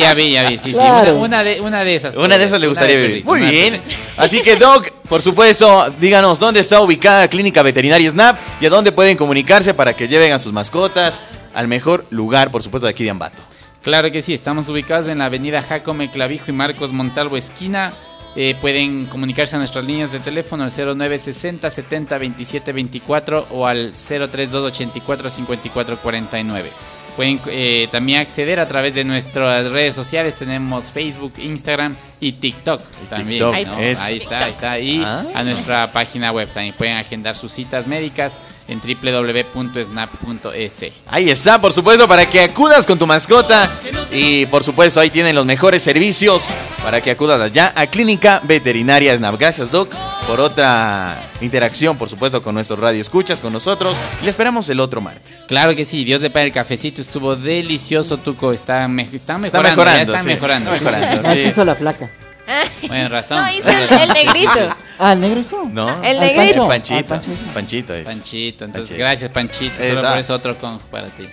Ya 0.00 0.14
vi, 0.14 0.32
ya 0.32 0.48
vi. 0.48 0.56
Sí, 0.58 0.72
sí. 0.72 0.74
Una, 0.74 1.12
una 1.12 1.44
de, 1.44 1.60
una 1.60 1.84
de 1.84 1.96
esas. 1.96 2.14
Una 2.14 2.38
de 2.38 2.44
esas 2.44 2.60
le 2.60 2.66
gustaría 2.68 2.96
vivir. 2.96 3.24
Muy 3.24 3.40
bien. 3.40 3.80
Así 4.16 4.40
que, 4.40 4.56
Doc, 4.56 4.85
por 5.08 5.22
supuesto, 5.22 5.90
díganos 6.00 6.38
dónde 6.38 6.60
está 6.60 6.80
ubicada 6.80 7.20
la 7.20 7.28
Clínica 7.28 7.62
Veterinaria 7.62 8.10
Snap 8.10 8.36
y 8.60 8.66
a 8.66 8.70
dónde 8.70 8.92
pueden 8.92 9.16
comunicarse 9.16 9.74
para 9.74 9.94
que 9.94 10.08
lleven 10.08 10.32
a 10.32 10.38
sus 10.38 10.52
mascotas 10.52 11.20
al 11.54 11.68
mejor 11.68 12.06
lugar, 12.10 12.50
por 12.50 12.62
supuesto, 12.62 12.86
de 12.86 12.90
aquí 12.90 13.04
de 13.04 13.10
Ambato. 13.10 13.42
Claro 13.82 14.10
que 14.10 14.20
sí, 14.22 14.34
estamos 14.34 14.68
ubicados 14.68 15.08
en 15.08 15.18
la 15.18 15.26
avenida 15.26 15.62
Jacome 15.62 16.10
Clavijo 16.10 16.46
y 16.48 16.52
Marcos 16.52 16.92
Montalvo 16.92 17.36
esquina. 17.36 17.92
Eh, 18.34 18.54
pueden 18.60 19.06
comunicarse 19.06 19.56
a 19.56 19.58
nuestras 19.58 19.84
líneas 19.84 20.12
de 20.12 20.20
teléfono 20.20 20.64
al 20.64 20.70
0960 20.70 21.70
70 21.70 22.18
27 22.18 22.72
24 22.72 23.46
o 23.50 23.66
al 23.66 23.92
032 23.92 24.72
84 24.72 25.30
54 25.30 25.98
49. 25.98 26.70
Pueden 27.16 27.40
eh, 27.46 27.88
también 27.90 28.20
acceder 28.20 28.60
a 28.60 28.68
través 28.68 28.94
de 28.94 29.02
nuestras 29.04 29.70
redes 29.70 29.94
sociales. 29.94 30.34
Tenemos 30.34 30.92
Facebook, 30.92 31.32
Instagram 31.38 31.96
y 32.20 32.32
TikTok 32.32 32.82
también. 33.08 33.42
TikTok, 33.52 33.66
¿no? 33.74 33.78
es- 33.80 34.00
Ahí 34.00 34.18
está, 34.18 34.44
ahí 34.44 34.50
está. 34.52 34.78
Y 34.78 35.02
Ah. 35.02 35.24
a 35.34 35.42
nuestra 35.42 35.92
página 35.92 36.30
web 36.32 36.50
también 36.52 36.74
pueden 36.76 36.96
agendar 36.96 37.34
sus 37.34 37.52
citas 37.52 37.86
médicas 37.86 38.34
en 38.68 38.80
www.snap.es. 38.80 40.92
Ahí 41.06 41.30
está, 41.30 41.60
por 41.60 41.72
supuesto, 41.72 42.08
para 42.08 42.26
que 42.26 42.40
acudas 42.42 42.84
con 42.86 42.98
tu 42.98 43.06
mascota. 43.06 43.68
Y 44.10 44.46
por 44.46 44.64
supuesto, 44.64 45.00
ahí 45.00 45.10
tienen 45.10 45.34
los 45.34 45.46
mejores 45.46 45.82
servicios 45.82 46.48
para 46.82 47.00
que 47.00 47.10
acudas 47.12 47.40
allá 47.40 47.72
a 47.76 47.86
Clínica 47.86 48.40
Veterinaria 48.44 49.16
Snap. 49.16 49.38
Gracias, 49.38 49.70
Doc, 49.70 49.92
por 50.26 50.40
otra 50.40 51.16
interacción, 51.40 51.96
por 51.96 52.08
supuesto, 52.08 52.42
con 52.42 52.54
nuestros 52.54 52.78
radio 52.80 53.00
escuchas, 53.00 53.40
con 53.40 53.52
nosotros. 53.52 53.96
Y 54.20 54.24
le 54.24 54.30
esperamos 54.30 54.68
el 54.68 54.80
otro 54.80 55.00
martes. 55.00 55.44
Claro 55.46 55.74
que 55.76 55.84
sí, 55.84 56.04
Dios 56.04 56.20
le 56.22 56.30
pague 56.30 56.46
el 56.46 56.52
cafecito, 56.52 57.00
estuvo 57.02 57.36
delicioso, 57.36 58.16
Tuco. 58.18 58.52
Está, 58.52 58.88
me- 58.88 59.08
Está 59.12 59.38
mejorando, 59.38 59.84
ya 59.84 59.84
mejorando, 59.84 60.12
están 60.12 60.24
sí, 60.24 60.28
mejorando. 60.30 60.74
está 60.74 60.90
mejorando. 60.90 61.30
Sí. 61.34 61.52
la 61.64 61.74
flaca. 61.74 62.10
Buena 62.86 63.08
razón. 63.08 63.42
No, 63.42 63.50
hizo 63.52 63.70
el, 63.70 63.92
el 63.92 64.08
negrito. 64.10 64.76
Ah, 64.98 65.12
el 65.12 65.20
negro 65.20 65.40
hizo. 65.40 65.64
¿No? 65.70 65.88
El 66.04 66.18
Al 66.18 66.20
negrito. 66.20 66.68
Pancho. 66.68 66.94
Panchito. 66.94 67.14
Ah, 67.14 67.20
Panchito. 67.20 67.52
Panchito 67.54 67.94
es. 67.94 68.04
Panchito, 68.04 68.64
entonces 68.64 68.88
Panchito. 68.90 68.98
gracias 68.98 69.30
Panchito, 69.30 69.82
Esa. 69.82 69.96
solo 69.96 70.08
por 70.10 70.18
eso 70.18 70.34
otro 70.34 70.56
con 70.58 70.78
para 70.78 71.08
ti. 71.08 71.26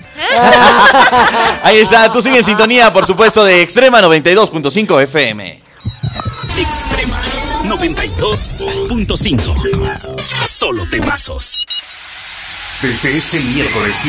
Ahí 1.63 1.77
está, 1.77 2.11
tú 2.11 2.21
sigue 2.21 2.37
en 2.39 2.43
sintonía, 2.43 2.91
por 2.91 3.05
supuesto, 3.05 3.43
de 3.43 3.61
Extrema 3.61 4.01
92.5 4.01 5.03
FM. 5.03 5.61
Extrema 6.57 7.19
92.5. 7.63 10.49
Solo 10.49 10.85
temazos. 10.89 11.65
Desde 12.81 13.15
este 13.17 13.39
miércoles 13.39 13.95